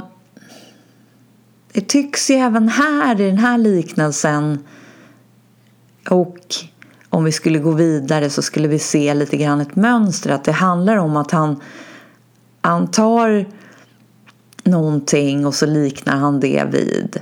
det 1.72 1.80
tycks 1.80 2.30
ju 2.30 2.35
även 2.35 2.68
här 2.68 3.20
i 3.20 3.26
den 3.26 3.38
här 3.38 3.58
liknelsen 3.58 4.64
och 6.11 6.38
om 7.08 7.24
vi 7.24 7.32
skulle 7.32 7.58
gå 7.58 7.70
vidare 7.70 8.30
så 8.30 8.42
skulle 8.42 8.68
vi 8.68 8.78
se 8.78 9.14
lite 9.14 9.37
grann 9.37 9.61
ett 9.61 9.76
mönster 9.76 10.30
att 10.30 10.44
det 10.44 10.52
handlar 10.52 10.96
om 10.96 11.16
att 11.16 11.30
han, 11.30 11.61
han 12.61 12.90
tar 12.90 13.46
någonting 14.64 15.46
och 15.46 15.55
så 15.55 15.66
liknar 15.66 16.16
han 16.16 16.40
det 16.40 16.64
vid 16.70 17.20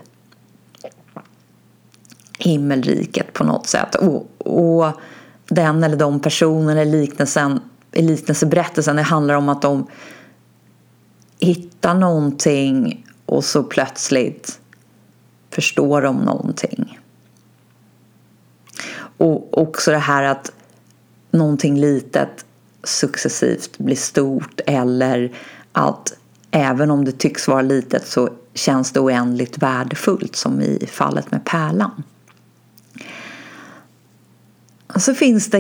himmelriket 2.38 3.33
på 3.33 3.44
något 3.44 3.66
sätt. 3.66 3.94
Och, 3.94 4.26
och 4.38 4.92
den 5.48 5.85
eller 5.85 5.96
de 5.96 6.20
personerna 6.20 6.83
i 6.83 6.85
liknelsen, 6.85 7.61
i 7.92 8.03
liknelseberättelsen 8.03 8.96
det 8.96 9.03
handlar 9.03 9.35
om 9.35 9.48
att 9.48 9.62
de 9.62 9.87
hittar 11.38 11.94
någonting 11.94 13.07
och 13.26 13.44
så 13.44 13.62
plötsligt 13.62 14.61
förstår 15.50 16.03
de 16.03 16.16
någonting. 16.16 16.98
Och 19.16 19.59
också 19.59 19.90
det 19.90 19.98
här 19.98 20.22
att 20.22 20.53
någonting 21.31 21.81
litet 21.81 22.44
successivt 22.85 23.79
blir 23.79 23.96
stort 23.96 24.61
eller 24.66 25.33
att 25.72 26.12
även 26.50 26.90
om 26.90 27.04
det 27.04 27.12
tycks 27.12 27.48
vara 27.48 27.62
litet 27.62 28.06
så 28.06 28.28
känns 28.54 28.92
det 28.92 29.00
oändligt 29.00 29.58
värdefullt 29.58 30.36
som 30.36 30.60
i 30.60 30.88
fallet 30.92 31.30
med 31.30 31.44
pärlan. 31.44 32.02
Och 34.86 35.02
så 35.02 35.14
finns 35.14 35.50
det 35.50 35.58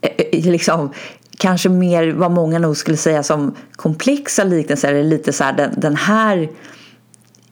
eh, 0.00 0.10
eh, 0.32 0.50
liksom 0.50 0.92
kanske 1.38 1.68
mer 1.68 2.12
vad 2.12 2.30
många 2.30 2.58
nog 2.58 2.76
skulle 2.76 2.96
säga 2.96 3.22
som 3.22 3.54
komplexa 3.72 4.44
liknelser. 4.44 4.88
Eller 4.88 5.10
lite 5.10 5.32
så 5.32 5.44
här, 5.44 5.52
den, 5.52 5.74
den 5.76 5.96
här 5.96 6.48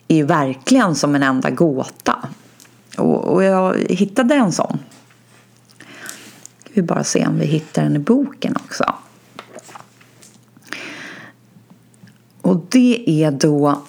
är 0.08 0.16
ju 0.16 0.24
verkligen 0.24 0.94
som 0.94 1.14
en 1.14 1.22
enda 1.22 1.50
gåta. 1.50 2.28
Och, 2.98 3.24
och 3.24 3.44
jag 3.44 3.76
hittade 3.88 4.34
en 4.34 4.52
sån. 4.52 4.78
Vi 6.72 6.82
bara 6.82 7.04
se 7.04 7.26
om 7.26 7.38
vi 7.38 7.46
hittar 7.46 7.82
den 7.82 7.96
i 7.96 7.98
boken 7.98 8.56
också. 8.64 8.94
Och 12.54 12.66
det 12.68 13.04
är 13.24 13.30
då 13.30 13.82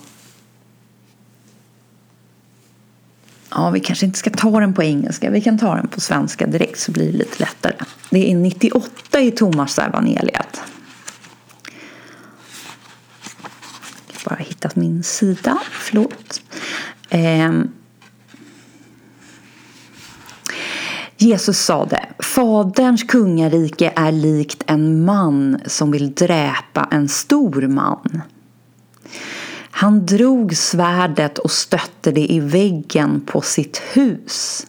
Ja, 3.50 3.70
vi 3.70 3.80
kanske 3.80 4.06
inte 4.06 4.20
ska 4.20 4.30
ta 4.30 4.60
den 4.60 4.74
på 4.74 4.84
engelska. 4.84 5.30
Vi 5.30 5.42
kan 5.42 5.58
ta 5.58 5.76
den 5.76 5.88
på 5.88 6.02
svenska 6.02 6.48
direkt 6.48 6.80
så 6.80 6.92
blir 6.92 7.12
det 7.12 7.18
lite 7.18 7.40
lättare. 7.40 7.76
Det 8.10 8.32
är 8.32 8.36
98 8.36 9.20
i 9.20 9.32
Thomas 9.32 9.80
evangeliet. 9.80 10.62
Jag 14.08 14.30
har 14.30 14.30
bara 14.30 14.44
hittat 14.44 14.76
min 14.76 15.04
sida. 15.04 15.58
Förlåt. 15.72 16.42
Eh. 17.10 17.52
Jesus 21.18 21.60
sade, 21.60 22.06
Faderns 22.20 23.04
kungarike 23.04 23.94
är 23.96 24.12
likt 24.12 24.64
en 24.68 25.06
man 25.06 25.60
som 25.66 25.92
vill 25.92 26.14
dräpa 26.14 26.88
en 26.92 27.10
stor 27.10 27.62
man. 27.68 28.22
Han 29.78 30.06
drog 30.06 30.58
svärdet 30.58 31.38
och 31.38 31.52
stötte 31.52 32.12
det 32.12 32.34
i 32.34 32.40
väggen 32.40 33.22
på 33.26 33.42
sitt 33.42 33.78
hus 33.78 34.68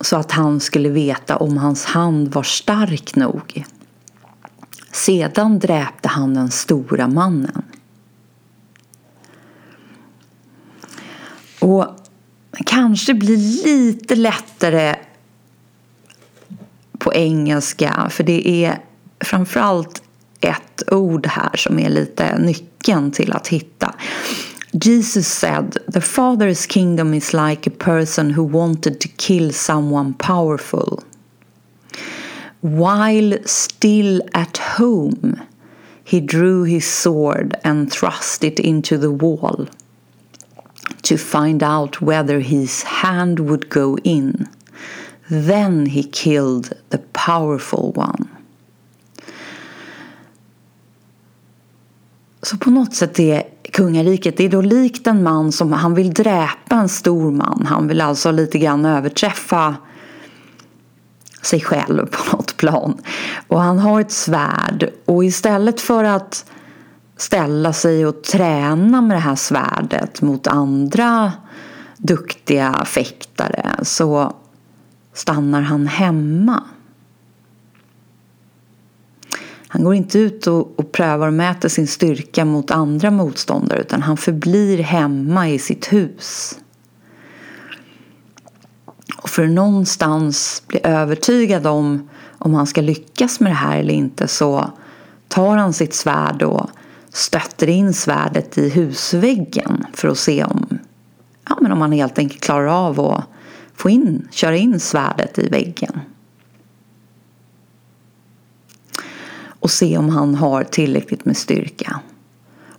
så 0.00 0.16
att 0.16 0.32
han 0.32 0.60
skulle 0.60 0.88
veta 0.88 1.36
om 1.36 1.56
hans 1.56 1.84
hand 1.84 2.34
var 2.34 2.42
stark 2.42 3.16
nog. 3.16 3.64
Sedan 4.92 5.58
dräpte 5.58 6.08
han 6.08 6.34
den 6.34 6.50
stora 6.50 7.08
mannen. 7.08 7.62
Och 11.60 11.86
kanske 12.66 13.14
blir 13.14 13.64
lite 13.64 14.14
lättare 14.14 14.96
på 16.98 17.14
engelska 17.14 18.08
för 18.10 18.24
det 18.24 18.48
är 18.64 18.78
framförallt 19.20 20.02
ett 20.40 20.92
ord 20.92 21.26
här 21.26 21.56
som 21.56 21.78
är 21.78 21.88
lite 21.88 22.38
nyckeln 22.86 23.10
till 23.10 23.32
att 23.32 23.48
hitta. 23.48 23.94
Jesus 24.72 25.28
said, 25.28 25.78
The 25.88 26.00
Father's 26.00 26.66
kingdom 26.66 27.14
is 27.14 27.32
like 27.32 27.66
a 27.66 27.70
person 27.70 28.30
who 28.30 28.44
wanted 28.44 29.00
to 29.00 29.08
kill 29.08 29.52
someone 29.52 30.14
powerful. 30.14 31.02
While 32.60 33.38
still 33.46 34.20
at 34.34 34.58
home, 34.58 35.40
he 36.04 36.20
drew 36.20 36.64
his 36.64 36.84
sword 36.84 37.54
and 37.64 37.90
thrust 37.90 38.44
it 38.44 38.60
into 38.60 38.98
the 38.98 39.10
wall 39.10 39.66
to 41.02 41.16
find 41.16 41.62
out 41.62 42.02
whether 42.02 42.40
his 42.40 42.82
hand 42.82 43.38
would 43.38 43.68
go 43.68 43.96
in. 44.04 44.48
Then 45.30 45.86
he 45.86 46.04
killed 46.04 46.72
the 46.90 46.98
powerful 47.12 47.92
one. 47.92 48.35
Så 52.46 52.56
på 52.56 52.70
något 52.70 52.94
sätt 52.94 53.18
är 53.18 53.42
kungariket 53.72 54.36
det 54.36 54.44
är 54.44 54.48
då 54.48 54.60
likt 54.60 55.06
en 55.06 55.22
man 55.22 55.52
som 55.52 55.72
han 55.72 55.94
vill 55.94 56.14
dräpa 56.14 56.76
en 56.76 56.88
stor 56.88 57.30
man. 57.30 57.66
Han 57.66 57.88
vill 57.88 58.00
alltså 58.00 58.30
lite 58.30 58.58
grann 58.58 58.84
överträffa 58.84 59.76
sig 61.42 61.60
själv 61.60 62.06
på 62.06 62.36
något 62.36 62.56
plan. 62.56 62.98
Och 63.48 63.60
han 63.60 63.78
har 63.78 64.00
ett 64.00 64.12
svärd 64.12 64.90
och 65.04 65.24
istället 65.24 65.80
för 65.80 66.04
att 66.04 66.50
ställa 67.16 67.72
sig 67.72 68.06
och 68.06 68.22
träna 68.22 69.00
med 69.00 69.16
det 69.16 69.20
här 69.20 69.36
svärdet 69.36 70.22
mot 70.22 70.46
andra 70.46 71.32
duktiga 71.96 72.84
fäktare 72.84 73.70
så 73.82 74.34
stannar 75.14 75.62
han 75.62 75.86
hemma. 75.86 76.62
Han 79.76 79.84
går 79.84 79.94
inte 79.94 80.18
ut 80.18 80.46
och, 80.46 80.78
och 80.78 80.92
prövar 80.92 81.26
och 81.26 81.32
mäter 81.32 81.68
sin 81.68 81.86
styrka 81.86 82.44
mot 82.44 82.70
andra 82.70 83.10
motståndare 83.10 83.80
utan 83.80 84.02
han 84.02 84.16
förblir 84.16 84.78
hemma 84.78 85.48
i 85.48 85.58
sitt 85.58 85.92
hus. 85.92 86.58
Och 89.16 89.28
för 89.28 89.44
att 89.44 89.50
någonstans 89.50 90.62
bli 90.66 90.80
övertygad 90.84 91.66
om 91.66 92.08
om 92.38 92.54
han 92.54 92.66
ska 92.66 92.80
lyckas 92.80 93.40
med 93.40 93.50
det 93.50 93.56
här 93.56 93.78
eller 93.78 93.94
inte 93.94 94.28
så 94.28 94.70
tar 95.28 95.56
han 95.56 95.72
sitt 95.72 95.94
svärd 95.94 96.42
och 96.42 96.70
stöter 97.12 97.68
in 97.68 97.94
svärdet 97.94 98.58
i 98.58 98.68
husväggen 98.68 99.86
för 99.92 100.08
att 100.08 100.18
se 100.18 100.44
om, 100.44 100.78
ja, 101.48 101.58
men 101.60 101.72
om 101.72 101.80
han 101.80 101.92
helt 101.92 102.18
enkelt 102.18 102.42
klarar 102.42 102.88
av 102.88 103.00
att 103.00 103.24
få 103.74 103.90
in, 103.90 104.28
köra 104.30 104.56
in 104.56 104.80
svärdet 104.80 105.38
i 105.38 105.48
väggen. 105.48 106.00
Och 109.66 109.70
se 109.70 109.98
om 109.98 110.08
han 110.08 110.34
har 110.34 110.64
tillräckligt 110.64 111.24
med 111.24 111.36
styrka. 111.36 112.00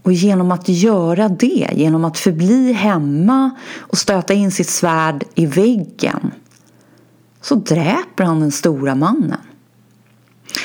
Och 0.03 0.13
genom 0.13 0.51
att 0.51 0.69
göra 0.69 1.29
det, 1.29 1.69
genom 1.73 2.05
att 2.05 2.17
förbli 2.17 2.73
hemma 2.73 3.51
och 3.79 3.97
stöta 3.97 4.33
in 4.33 4.51
sitt 4.51 4.69
svärd 4.69 5.23
i 5.35 5.45
väggen 5.45 6.31
så 7.41 7.55
dräper 7.55 8.23
han 8.23 8.39
den 8.39 8.51
stora 8.51 8.95
mannen. 8.95 9.39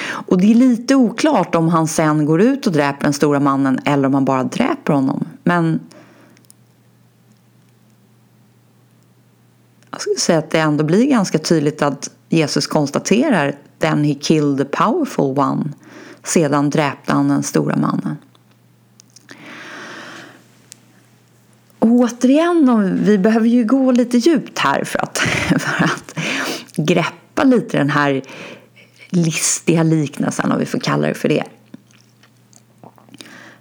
Och 0.02 0.40
det 0.40 0.50
är 0.50 0.54
lite 0.54 0.94
oklart 0.94 1.54
om 1.54 1.68
han 1.68 1.88
sen 1.88 2.24
går 2.24 2.40
ut 2.40 2.66
och 2.66 2.72
dräper 2.72 3.02
den 3.02 3.12
stora 3.12 3.40
mannen 3.40 3.78
eller 3.84 4.08
om 4.08 4.14
han 4.14 4.24
bara 4.24 4.44
dräper 4.44 4.92
honom. 4.92 5.24
Men 5.44 5.80
jag 9.90 10.00
skulle 10.00 10.16
säga 10.16 10.38
att 10.38 10.50
det 10.50 10.60
ändå 10.60 10.84
blir 10.84 11.06
ganska 11.06 11.38
tydligt 11.38 11.82
att 11.82 12.10
Jesus 12.28 12.66
konstaterar 12.66 13.56
Then 13.78 14.04
he 14.04 14.14
killed 14.14 14.58
the 14.58 14.64
powerful 14.64 15.38
one. 15.38 15.72
Sedan 16.24 16.70
dräpte 16.70 17.12
han 17.12 17.28
den 17.28 17.42
stora 17.42 17.76
mannen. 17.76 18.16
Och 21.78 21.88
återigen, 21.88 23.04
vi 23.04 23.18
behöver 23.18 23.48
ju 23.48 23.64
gå 23.64 23.90
lite 23.90 24.16
djupt 24.18 24.58
här 24.58 24.84
för 24.84 24.98
att, 24.98 25.18
för 25.58 25.84
att 25.84 26.18
greppa 26.76 27.44
lite 27.44 27.78
den 27.78 27.90
här 27.90 28.22
listiga 29.10 29.82
liknelsen 29.82 30.52
om 30.52 30.58
vi 30.58 30.66
får 30.66 30.78
kalla 30.78 31.08
det 31.08 31.14
för 31.14 31.28
det. 31.28 31.44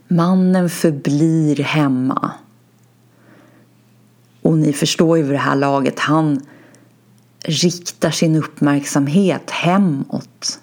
Mannen 0.08 0.70
förblir 0.70 1.64
hemma. 1.64 2.32
Och 4.42 4.58
ni 4.58 4.74
förstår 4.74 5.18
ju 5.18 5.24
vid 5.24 5.34
det 5.34 5.38
här 5.38 5.56
laget, 5.56 6.00
han 6.00 6.46
riktar 7.44 8.12
sin 8.12 8.36
uppmärksamhet 8.36 9.50
hemåt. 9.50 10.60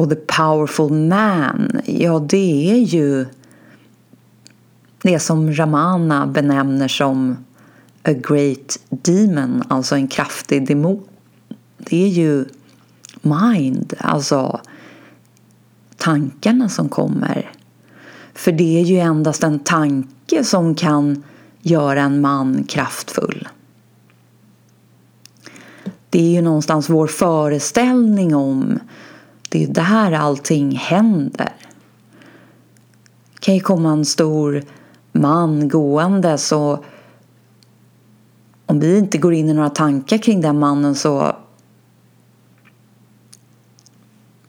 Och 0.00 0.10
the 0.10 0.16
powerful 0.16 0.92
man, 0.92 1.80
ja 1.84 2.18
det 2.18 2.70
är 2.70 2.78
ju 2.78 3.26
det 5.02 5.18
som 5.18 5.52
Ramana 5.52 6.26
benämner 6.26 6.88
som 6.88 7.36
a 8.02 8.12
great 8.12 8.78
demon, 8.88 9.62
alltså 9.68 9.94
en 9.94 10.08
kraftig 10.08 10.66
demon. 10.66 11.02
Det 11.78 12.04
är 12.04 12.08
ju 12.08 12.44
mind, 13.22 13.94
alltså 13.98 14.60
tankarna 15.96 16.68
som 16.68 16.88
kommer. 16.88 17.50
För 18.34 18.52
det 18.52 18.80
är 18.80 18.84
ju 18.84 18.98
endast 18.98 19.42
en 19.42 19.58
tanke 19.58 20.44
som 20.44 20.74
kan 20.74 21.22
göra 21.62 22.02
en 22.02 22.20
man 22.20 22.64
kraftfull. 22.64 23.48
Det 26.10 26.20
är 26.20 26.30
ju 26.30 26.42
någonstans 26.42 26.90
vår 26.90 27.06
föreställning 27.06 28.34
om 28.34 28.78
det 29.50 29.62
är 29.64 29.68
där 29.68 30.12
allting 30.12 30.76
händer. 30.76 31.52
Det 33.34 33.40
kan 33.40 33.54
ju 33.54 33.60
komma 33.60 33.92
en 33.92 34.04
stor 34.04 34.64
man 35.12 35.68
gående 35.68 36.38
så 36.38 36.84
om 38.66 38.80
vi 38.80 38.98
inte 38.98 39.18
går 39.18 39.34
in 39.34 39.48
i 39.48 39.52
några 39.52 39.70
tankar 39.70 40.18
kring 40.18 40.40
den 40.40 40.58
mannen 40.58 40.94
så 40.94 41.36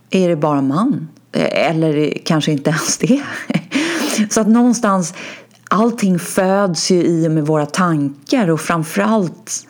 är 0.09 0.29
det 0.29 0.35
bara 0.35 0.61
man. 0.61 1.07
Eller 1.31 2.17
kanske 2.25 2.51
inte 2.51 2.69
ens 2.69 2.97
det. 2.97 3.23
Så 4.29 4.41
att 4.41 4.47
någonstans, 4.47 5.13
allting 5.69 6.19
föds 6.19 6.91
ju 6.91 7.03
i 7.03 7.27
och 7.27 7.31
med 7.31 7.45
våra 7.45 7.65
tankar 7.65 8.49
och 8.49 8.61
framförallt 8.61 9.67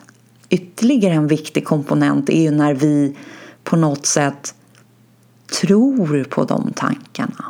ytterligare 0.48 1.14
en 1.14 1.26
viktig 1.26 1.64
komponent 1.64 2.28
är 2.28 2.42
ju 2.42 2.50
när 2.50 2.74
vi 2.74 3.16
på 3.64 3.76
något 3.76 4.06
sätt 4.06 4.54
tror 5.60 6.24
på 6.24 6.44
de 6.44 6.72
tankarna. 6.72 7.44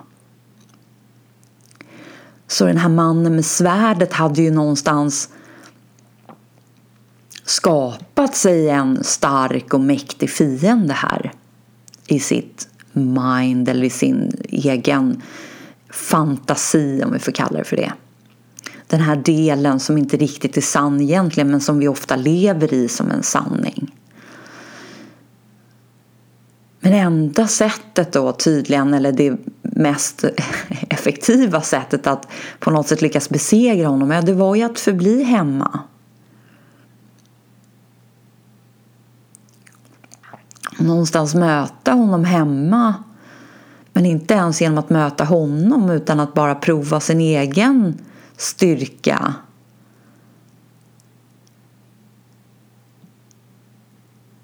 Så 2.47 2.67
den 2.67 2.77
här 2.77 2.89
mannen 2.89 3.35
med 3.37 3.45
svärdet 3.45 4.13
hade 4.13 4.43
ju 4.43 4.51
någonstans 4.51 5.29
skapat 7.45 8.37
sig 8.37 8.69
en 8.69 9.05
stark 9.05 9.75
och 9.75 9.81
mäktig 9.81 10.31
fiende 10.31 10.95
här 10.95 11.33
i 12.07 12.21
sitt 12.21 12.69
mind 12.93 13.69
eller 13.69 13.85
i 13.85 13.91
sin 13.91 14.33
egen 14.49 15.23
fantasi 15.91 17.03
om 17.05 17.13
vi 17.13 17.19
får 17.19 17.33
kalla 17.33 17.59
det 17.59 17.65
för 17.65 17.77
det. 17.77 17.93
Den 18.87 19.01
här 19.01 19.17
delen 19.17 19.81
som 19.81 19.99
inte 19.99 20.17
riktigt 20.17 20.57
är 20.57 20.61
sann 20.61 21.01
egentligen 21.01 21.51
men 21.51 21.61
som 21.61 21.79
vi 21.79 21.89
ofta 21.89 22.17
lever 22.17 22.75
i 22.75 22.89
som 22.89 23.11
en 23.11 23.23
sanning. 23.23 23.92
Men 26.85 26.93
enda 26.93 27.47
sättet 27.47 28.13
då 28.13 28.33
tydligen, 28.33 28.95
eller 28.95 29.13
det 29.13 29.37
mest 29.63 30.25
effektiva 30.91 31.61
sättet 31.61 32.07
att 32.07 32.29
på 32.59 32.71
något 32.71 32.89
sätt 32.89 33.03
lyckas 33.03 33.29
besegra 33.29 33.89
honom, 33.89 34.11
ja 34.11 34.23
det 34.23 34.35
var 34.35 34.55
ju 34.55 34.63
att 34.63 34.79
förbli 34.79 35.23
hemma. 35.23 35.81
någonstans 40.83 41.35
möta 41.35 41.93
honom 41.93 42.25
hemma. 42.25 42.95
Men 43.93 44.07
inte 44.07 44.35
ens 44.35 44.61
genom 44.61 44.79
att 44.79 44.91
möta 44.91 45.25
honom 45.25 45.91
utan 45.91 46.21
att 46.21 46.35
bara 46.35 46.55
prova 46.55 47.01
sin 47.01 47.21
egen 47.21 47.99
styrka. 48.37 49.35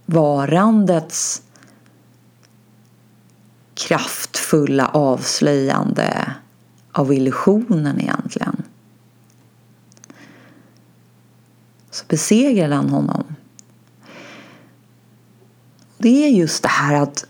Varandets 0.06 1.42
kraftfulla 3.78 4.86
avslöjande 4.88 6.34
av 6.92 7.12
illusionen 7.12 8.00
egentligen. 8.00 8.62
Så 11.90 12.04
besegrade 12.08 12.74
han 12.74 12.88
honom 12.88 13.24
det 15.98 16.24
är 16.24 16.28
just 16.28 16.62
det 16.62 16.68
här 16.68 16.94
att 16.94 17.24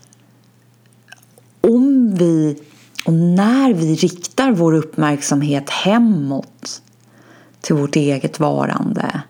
om 1.61 2.15
vi 2.15 2.61
och 3.05 3.13
när 3.13 3.73
vi 3.73 3.95
riktar 3.95 4.51
vår 4.51 4.73
uppmärksamhet 4.73 5.69
hemåt 5.69 6.81
till 7.61 7.75
vårt 7.75 7.95
eget 7.95 8.39
varande 8.39 9.21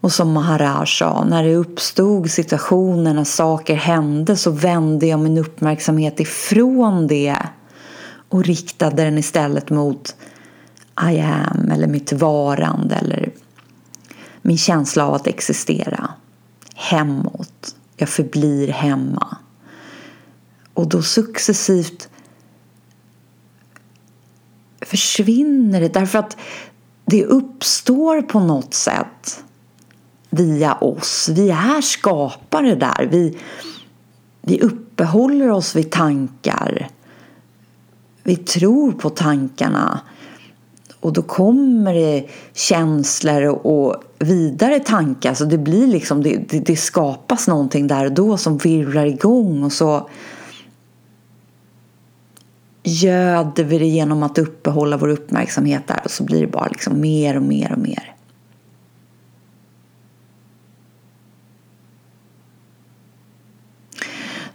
och 0.00 0.12
som 0.12 0.32
Maharaj 0.32 0.86
sa, 0.86 1.24
när 1.24 1.44
det 1.44 1.54
uppstod 1.54 2.30
situationer 2.30 3.14
när 3.14 3.24
saker 3.24 3.74
hände 3.74 4.36
så 4.36 4.50
vände 4.50 5.06
jag 5.06 5.20
min 5.20 5.38
uppmärksamhet 5.38 6.20
ifrån 6.20 7.06
det 7.06 7.36
och 8.28 8.44
riktade 8.44 9.04
den 9.04 9.18
istället 9.18 9.70
mot 9.70 10.16
I 11.10 11.20
am 11.20 11.70
eller 11.70 11.86
mitt 11.86 12.12
varande 12.12 12.94
eller 12.94 13.32
min 14.42 14.58
känsla 14.58 15.06
av 15.06 15.14
att 15.14 15.26
existera 15.26 16.10
hemåt 16.74 17.74
jag 17.96 18.08
förblir 18.08 18.68
hemma. 18.68 19.36
Och 20.74 20.88
då 20.88 21.02
successivt 21.02 22.08
försvinner 24.80 25.80
det 25.80 25.88
därför 25.88 26.18
att 26.18 26.36
det 27.04 27.24
uppstår 27.24 28.22
på 28.22 28.40
något 28.40 28.74
sätt 28.74 29.44
via 30.30 30.74
oss. 30.74 31.28
Vi 31.32 31.50
är 31.50 31.80
skapare 31.80 32.74
där. 32.74 33.08
Vi, 33.10 33.38
vi 34.42 34.60
uppehåller 34.60 35.50
oss 35.50 35.76
vid 35.76 35.90
tankar. 35.90 36.88
Vi 38.22 38.36
tror 38.36 38.92
på 38.92 39.10
tankarna. 39.10 40.00
och 41.00 41.12
då 41.12 41.22
kommer 41.22 41.94
det 41.94 42.28
känslor 42.54 43.42
och 43.44 44.02
vidare 44.18 44.80
tankar. 44.80 45.34
Så 45.34 45.44
det 45.44 45.58
blir 45.58 45.86
liksom, 45.86 46.22
det, 46.22 46.36
det, 46.48 46.58
det 46.58 46.76
skapas 46.76 47.48
någonting 47.48 47.86
där 47.86 48.04
och 48.04 48.12
då 48.12 48.36
som 48.36 48.58
virvlar 48.58 49.06
igång 49.06 49.64
och 49.64 49.72
så 49.72 50.08
göder 52.82 53.64
vi 53.64 53.78
det 53.78 53.86
genom 53.86 54.22
att 54.22 54.38
uppehålla 54.38 54.96
vår 54.96 55.08
uppmärksamhet 55.08 55.82
där 55.86 56.00
och 56.04 56.10
så 56.10 56.24
blir 56.24 56.40
det 56.40 56.46
bara 56.46 56.68
liksom 56.68 57.00
mer 57.00 57.36
och 57.36 57.42
mer 57.42 57.72
och 57.72 57.78
mer. 57.78 58.17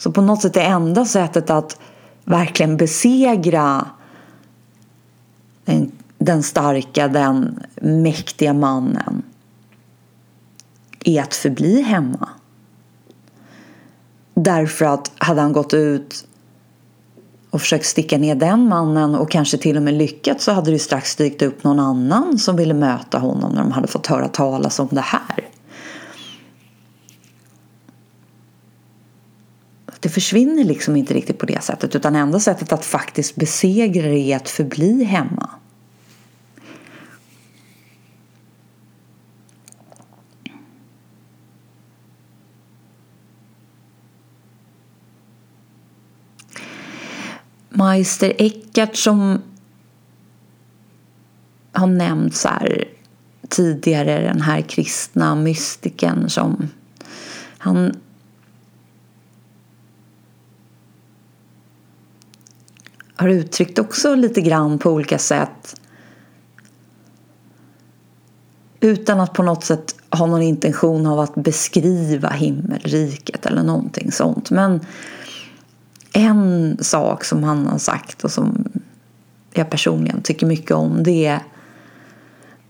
Så 0.03 0.11
på 0.11 0.21
något 0.21 0.41
sätt 0.41 0.53
det 0.53 0.61
enda 0.61 1.05
sättet 1.05 1.49
att 1.49 1.79
verkligen 2.25 2.77
besegra 2.77 3.87
den, 5.65 5.91
den 6.17 6.43
starka, 6.43 7.07
den 7.07 7.59
mäktiga 7.81 8.53
mannen 8.53 9.23
är 11.05 11.21
att 11.21 11.33
förbli 11.33 11.81
hemma. 11.81 12.29
Därför 14.33 14.85
att 14.85 15.11
hade 15.17 15.41
han 15.41 15.53
gått 15.53 15.73
ut 15.73 16.27
och 17.49 17.61
försökt 17.61 17.85
sticka 17.85 18.17
ner 18.17 18.35
den 18.35 18.67
mannen 18.67 19.15
och 19.15 19.31
kanske 19.31 19.57
till 19.57 19.77
och 19.77 19.83
med 19.83 19.93
lyckats 19.93 20.43
så 20.43 20.51
hade 20.51 20.71
det 20.71 20.79
strax 20.79 21.15
dykt 21.15 21.41
upp 21.41 21.63
någon 21.63 21.79
annan 21.79 22.37
som 22.37 22.55
ville 22.55 22.73
möta 22.73 23.19
honom 23.19 23.51
när 23.51 23.61
de 23.61 23.71
hade 23.71 23.87
fått 23.87 24.07
höra 24.07 24.27
talas 24.27 24.79
om 24.79 24.87
det 24.91 25.01
här. 25.01 25.52
Det 30.03 30.09
försvinner 30.09 30.63
liksom 30.63 30.95
inte 30.95 31.13
riktigt 31.13 31.37
på 31.37 31.45
det 31.45 31.63
sättet 31.63 31.95
utan 31.95 32.15
enda 32.15 32.39
sättet 32.39 32.73
att 32.73 32.85
faktiskt 32.85 33.35
besegra 33.35 34.07
det 34.07 34.31
är 34.31 34.35
att 34.35 34.49
förbli 34.49 35.03
hemma. 35.03 35.49
Meister 47.69 48.33
Eckhart 48.37 48.95
som 48.95 49.41
har 51.71 51.87
nämnts 51.87 52.45
här 52.45 52.87
tidigare, 53.49 54.21
den 54.21 54.41
här 54.41 54.61
kristna 54.61 55.35
mystiken 55.35 56.29
som 56.29 56.69
han 57.57 57.93
har 63.23 63.29
uttryckt 63.29 63.79
också 63.79 64.15
lite 64.15 64.41
grann 64.41 64.79
på 64.79 64.91
olika 64.91 65.17
sätt 65.17 65.75
utan 68.79 69.19
att 69.19 69.33
på 69.33 69.43
något 69.43 69.63
sätt 69.63 69.95
ha 70.09 70.25
någon 70.25 70.41
intention 70.41 71.07
av 71.07 71.19
att 71.19 71.35
beskriva 71.35 72.29
himmelriket 72.29 73.45
eller 73.45 73.63
någonting 73.63 74.11
sånt. 74.11 74.51
Men 74.51 74.79
en 76.13 76.77
sak 76.81 77.23
som 77.23 77.43
han 77.43 77.67
har 77.67 77.77
sagt 77.77 78.23
och 78.23 78.31
som 78.31 78.67
jag 79.53 79.69
personligen 79.69 80.21
tycker 80.21 80.45
mycket 80.45 80.71
om 80.71 81.03
det 81.03 81.25
är 81.25 81.39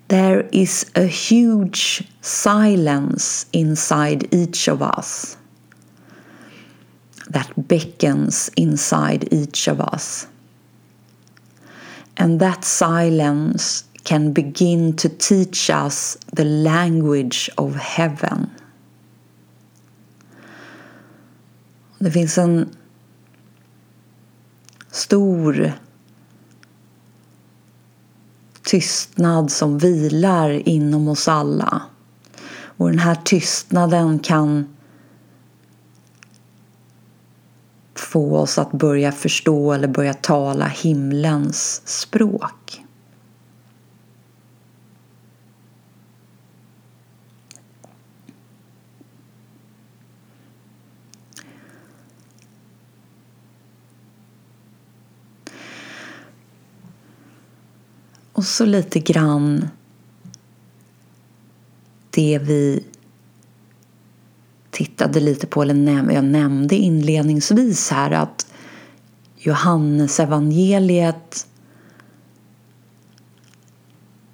There 0.07 0.47
is 0.51 0.85
a 0.95 1.09
huge 1.29 2.07
silence 2.21 3.47
inside 3.51 4.27
each 4.31 4.69
of 4.69 4.81
us 4.81 5.37
that 7.33 7.49
beckons 7.55 8.51
inside 8.55 9.27
each 9.31 9.67
of 9.67 9.79
us. 9.93 10.27
And 12.16 12.39
that 12.39 12.64
silence 12.64 13.86
can 14.03 14.34
begin 14.34 14.95
to 14.95 15.09
teach 15.09 15.70
us 15.70 16.18
the 16.34 16.43
language 16.43 17.49
of 17.57 17.76
heaven. 17.76 18.49
Det 21.99 22.11
finns 22.11 22.38
en 22.38 22.70
stor 24.91 25.74
tystnad 28.64 29.51
som 29.51 29.78
vilar 29.78 30.68
inom 30.68 31.07
oss 31.07 31.28
alla. 31.28 31.82
Och 32.78 32.89
den 32.89 32.99
här 32.99 33.16
tystnaden 33.16 34.20
kan 34.20 34.72
få 38.14 38.38
oss 38.38 38.57
att 38.57 38.72
börja 38.72 39.11
förstå 39.11 39.74
eller 39.74 39.88
börja 39.88 40.14
tala 40.14 40.68
himlens 40.68 41.82
språk. 41.86 42.84
Och 58.34 58.43
så 58.43 58.66
lite 58.66 58.99
grann 58.99 59.70
det 62.09 62.39
vi 62.39 62.84
tittade 64.86 65.19
lite 65.19 65.47
på, 65.47 65.61
eller 65.61 66.11
jag 66.13 66.23
nämnde 66.23 66.75
inledningsvis 66.75 67.89
här 67.91 68.11
att 68.11 68.45
Johannes 69.38 70.19
evangeliet 70.19 71.47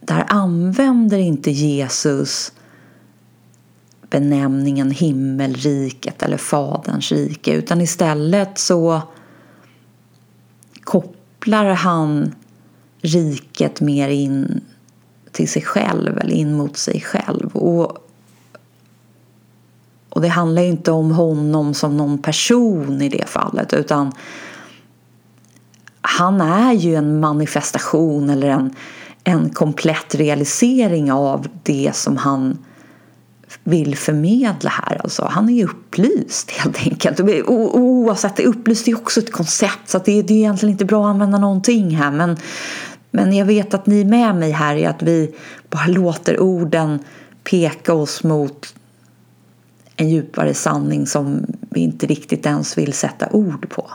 där 0.01 0.25
använder 0.27 1.17
inte 1.17 1.51
Jesus 1.51 2.51
benämningen 4.09 4.91
himmelriket 4.91 6.23
eller 6.23 6.37
Faderns 6.37 7.11
rike 7.11 7.53
utan 7.53 7.81
istället 7.81 8.59
så 8.59 9.01
kopplar 10.81 11.65
han 11.65 12.35
riket 13.01 13.81
mer 13.81 14.09
in 14.09 14.61
till 15.31 15.49
sig 15.49 15.61
själv 15.61 16.17
eller 16.17 16.33
in 16.33 16.53
mot 16.53 16.77
sig 16.77 17.01
själv. 17.01 17.55
Och, 17.55 18.08
och 20.09 20.21
det 20.21 20.27
handlar 20.27 20.61
ju 20.61 20.67
inte 20.67 20.91
om 20.91 21.11
honom 21.11 21.73
som 21.73 21.97
någon 21.97 22.17
person 22.17 23.01
i 23.01 23.09
det 23.09 23.29
fallet 23.29 23.73
utan 23.73 24.11
han 26.01 26.41
är 26.41 26.73
ju 26.73 26.95
en 26.95 27.19
manifestation 27.19 28.29
eller 28.29 28.49
en, 28.49 28.75
en 29.23 29.49
komplett 29.49 30.15
realisering 30.15 31.11
av 31.11 31.47
det 31.63 31.91
som 31.95 32.17
han 32.17 32.57
vill 33.63 33.95
förmedla 33.95 34.69
här. 34.69 35.01
Alltså, 35.03 35.25
han 35.31 35.49
är 35.49 35.65
upplyst 35.65 36.51
helt 36.51 36.77
enkelt. 36.77 37.19
O, 37.19 37.71
oavsett, 37.73 38.39
upplyst 38.39 38.87
är 38.87 38.95
också 38.95 39.19
ett 39.19 39.31
koncept 39.31 39.89
så 39.89 39.97
det, 39.97 40.21
det 40.21 40.33
är 40.33 40.37
egentligen 40.37 40.71
inte 40.71 40.85
bra 40.85 41.05
att 41.05 41.09
använda 41.09 41.37
någonting 41.37 41.95
här 41.95 42.11
men 42.11 42.37
men 43.11 43.33
jag 43.33 43.45
vet 43.45 43.73
att 43.73 43.85
ni 43.85 44.01
är 44.01 44.05
med 44.05 44.35
mig 44.35 44.51
här 44.51 44.75
i 44.75 44.85
att 44.85 45.01
vi 45.01 45.35
bara 45.69 45.87
låter 45.87 46.39
orden 46.39 46.99
peka 47.43 47.93
oss 47.93 48.23
mot 48.23 48.73
en 49.99 50.09
djupare 50.09 50.53
sanning 50.53 51.07
som 51.07 51.45
vi 51.59 51.79
inte 51.79 52.05
riktigt 52.05 52.45
ens 52.45 52.77
vill 52.77 52.93
sätta 52.93 53.29
ord 53.31 53.69
på. 53.69 53.91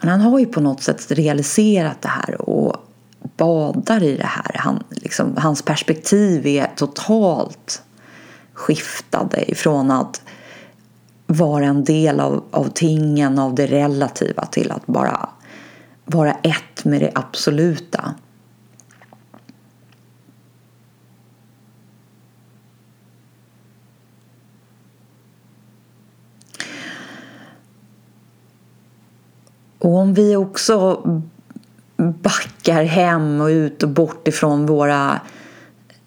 Men 0.00 0.10
han 0.10 0.20
har 0.20 0.38
ju 0.38 0.46
på 0.46 0.60
något 0.60 0.82
sätt 0.82 1.10
realiserat 1.10 2.02
det 2.02 2.08
här 2.08 2.40
och 2.40 2.76
badar 3.36 4.02
i 4.02 4.16
det 4.16 4.26
här. 4.26 4.52
Han, 4.54 4.82
liksom, 4.90 5.36
hans 5.36 5.62
perspektiv 5.62 6.46
är 6.46 6.66
totalt 6.76 7.82
skiftade 8.52 9.50
ifrån 9.50 9.90
att 9.90 10.22
vara 11.26 11.66
en 11.66 11.84
del 11.84 12.20
av, 12.20 12.44
av 12.50 12.68
tingen, 12.74 13.38
av 13.38 13.54
det 13.54 13.66
relativa 13.66 14.46
till 14.46 14.70
att 14.70 14.86
bara 14.86 15.28
vara 16.04 16.32
ett 16.32 16.84
med 16.84 17.00
det 17.00 17.12
absoluta. 17.14 18.14
Och 29.78 29.94
om 29.94 30.14
vi 30.14 30.36
också 30.36 31.02
backar 31.96 32.84
hem 32.84 33.40
och 33.40 33.46
ut 33.46 33.82
och 33.82 33.88
bort 33.88 34.28
ifrån 34.28 34.66
våra, 34.66 35.20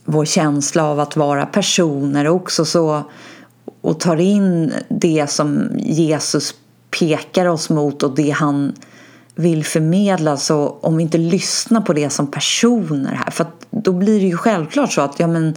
vår 0.06 0.26
känsla 0.26 0.84
av 0.84 1.00
att 1.00 1.16
vara 1.16 1.46
personer 1.46 2.28
också 2.28 2.66
så, 2.66 3.04
och 3.82 4.00
tar 4.00 4.18
in 4.18 4.74
det 4.90 5.30
som 5.30 5.70
Jesus 5.78 6.56
pekar 7.00 7.46
oss 7.46 7.70
mot 7.70 8.04
och 8.04 8.16
det 8.16 8.30
han 8.30 8.74
vill 9.36 9.66
förmedla 9.66 10.38
så 10.38 10.78
om 10.82 10.98
vi 10.98 11.04
inte 11.04 11.18
lyssnar 11.18 11.82
på 11.82 11.94
det 11.94 12.10
som 12.10 12.32
personer 12.32 13.14
här 13.14 13.32
för 13.32 13.46
då 13.70 13.94
blir 13.94 14.20
det 14.20 14.26
ju 14.26 14.38
självklart 14.38 14.92
så 14.92 15.02
att 15.02 15.20
ja 15.20 15.28
men 15.28 15.56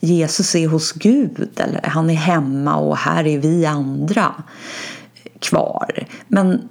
Jesus 0.00 0.54
är 0.54 0.68
hos 0.68 0.92
Gud 0.92 1.50
eller 1.56 1.80
han 1.84 2.10
är 2.10 2.14
hemma 2.14 2.76
och 2.76 2.96
här 2.96 3.26
är 3.26 3.38
vi 3.38 3.66
andra 3.66 4.34
kvar. 5.38 6.06
Men 6.28 6.68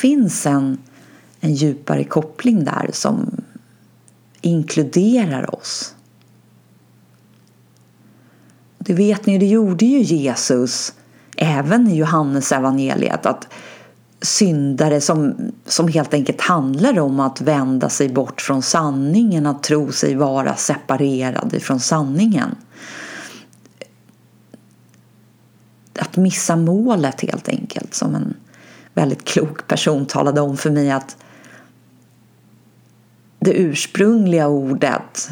finns 0.00 0.46
en, 0.46 0.78
en 1.40 1.54
djupare 1.54 2.04
koppling 2.04 2.64
där 2.64 2.90
som 2.92 3.30
inkluderar 4.40 5.54
oss. 5.54 5.94
Det 8.78 8.94
vet 8.94 9.26
ni, 9.26 9.38
det 9.38 9.46
gjorde 9.46 9.84
ju 9.86 10.00
Jesus 10.02 10.94
även 11.36 11.88
i 11.88 11.96
Johannes 11.96 12.52
evangeliet 12.52 13.26
att 13.26 13.48
syndare 14.20 15.00
som, 15.00 15.34
som 15.66 15.88
helt 15.88 16.14
enkelt 16.14 16.40
handlar 16.40 16.98
om 16.98 17.20
att 17.20 17.40
vända 17.40 17.88
sig 17.88 18.08
bort 18.08 18.40
från 18.40 18.62
sanningen, 18.62 19.46
att 19.46 19.62
tro 19.62 19.92
sig 19.92 20.14
vara 20.14 20.56
separerad 20.56 21.62
från 21.62 21.80
sanningen. 21.80 22.54
Att 25.98 26.16
missa 26.16 26.56
målet 26.56 27.20
helt 27.20 27.48
enkelt, 27.48 27.94
som 27.94 28.14
en 28.14 28.34
väldigt 28.98 29.24
klok 29.24 29.66
person 29.66 30.06
talade 30.06 30.40
om 30.40 30.56
för 30.56 30.70
mig 30.70 30.90
att 30.90 31.16
det 33.40 33.52
ursprungliga 33.52 34.48
ordet 34.48 35.28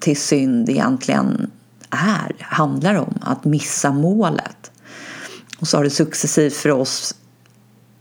till 0.00 0.20
synd 0.20 0.70
egentligen 0.70 1.50
är, 1.90 2.36
handlar 2.40 2.94
om 2.94 3.18
att 3.20 3.44
missa 3.44 3.92
målet. 3.92 4.70
Och 5.60 5.68
så 5.68 5.76
har 5.76 5.84
det 5.84 5.90
successivt 5.90 6.54
för 6.54 6.70
oss 6.70 7.14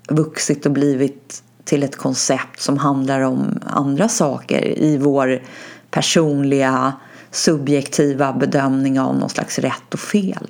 vuxit 0.10 0.66
och 0.66 0.72
blivit 0.72 1.44
till 1.64 1.84
ett 1.84 1.96
koncept 1.96 2.62
som 2.62 2.78
handlar 2.78 3.22
om 3.22 3.60
andra 3.66 4.10
saker 4.10 4.80
i 4.80 4.98
vår 4.98 5.44
personliga 5.92 6.94
subjektiva 7.32 8.34
bedömning 8.34 9.00
av 9.00 9.16
någon 9.16 9.30
slags 9.30 9.60
rätt 9.60 9.94
och 9.94 10.00
fel. 10.00 10.48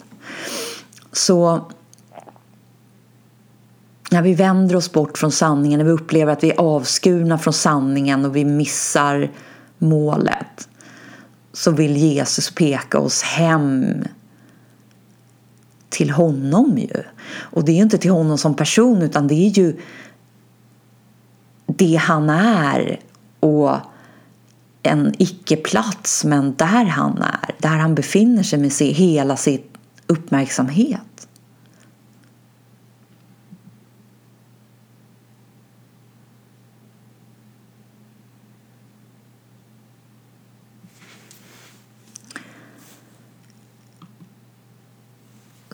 Så 1.12 1.72
när 4.10 4.22
vi 4.22 4.34
vänder 4.34 4.76
oss 4.76 4.92
bort 4.92 5.18
från 5.18 5.32
sanningen, 5.32 5.78
när 5.78 5.86
vi 5.86 5.92
upplever 5.92 6.34
att 6.34 6.44
vi 6.44 6.52
är 6.52 6.60
avskurna 6.60 7.38
från 7.38 7.54
sanningen 7.54 8.26
och 8.26 8.36
vi 8.36 8.46
missar 8.46 9.32
målet 9.78 10.70
så 11.54 11.72
vill 11.72 11.98
Jesus 11.98 12.52
peka 12.52 13.00
oss 13.00 13.22
hem 13.22 13.86
till 15.90 16.10
honom 16.10 16.78
ju. 16.78 17.04
Och 17.32 17.66
det 17.66 17.72
är 17.72 17.76
ju 17.76 17.82
inte 17.82 17.98
till 17.98 18.12
honom 18.12 18.38
som 18.38 18.56
person 18.56 19.02
utan 19.02 19.28
det 19.28 19.36
är 19.36 19.50
ju 19.50 19.80
det 21.66 21.96
han 21.96 22.30
är 22.30 23.00
och 23.40 23.76
en 24.84 25.14
icke-plats 25.18 26.26
men 26.26 26.56
där 26.56 26.86
han 26.86 27.22
är, 27.22 27.56
där 27.58 27.78
han 27.78 27.96
befinner 27.96 28.44
sig 28.44 28.60
med 28.60 28.72
hela 28.72 29.38
sin 29.38 29.62
uppmärksamhet. 30.08 31.02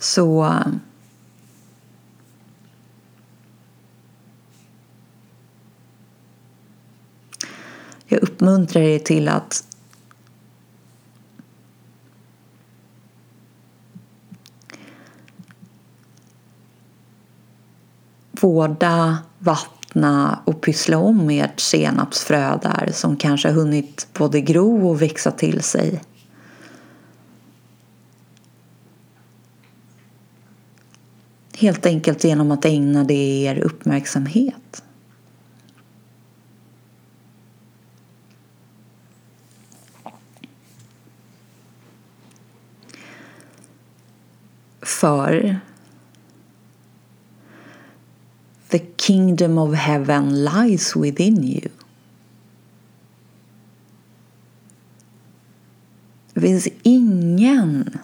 Så 0.05 0.53
jag 8.05 8.23
uppmuntrar 8.23 8.81
er 8.81 8.99
till 8.99 9.27
att 9.27 9.63
vårda, 18.31 19.17
vattna 19.39 20.39
och 20.45 20.61
pyssla 20.61 20.97
om 20.97 21.29
ert 21.29 21.59
senapsfrö 21.59 22.59
där 22.61 22.91
som 22.93 23.17
kanske 23.17 23.47
har 23.47 23.55
hunnit 23.55 24.07
både 24.13 24.41
gro 24.41 24.89
och 24.89 25.01
växa 25.01 25.31
till 25.31 25.61
sig. 25.61 26.01
Helt 31.57 31.85
enkelt 31.85 32.23
genom 32.23 32.51
att 32.51 32.65
ägna 32.65 33.03
det 33.03 33.45
er 33.45 33.59
uppmärksamhet. 33.59 34.83
För 44.81 45.59
The 48.69 48.79
kingdom 48.97 49.57
of 49.57 49.75
heaven 49.75 50.43
lies 50.45 50.95
within 50.95 51.43
you. 51.43 51.69
Det 56.33 56.41
finns 56.41 56.67
ingen 56.83 57.99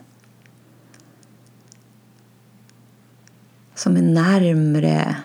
som 3.81 3.97
är 3.97 4.01
närmre 4.01 5.17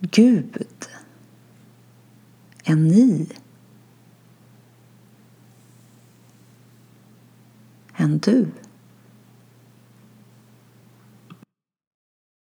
Gud 0.00 0.66
än 2.64 2.88
ni. 2.88 3.26
Än 7.96 8.18
du. 8.18 8.46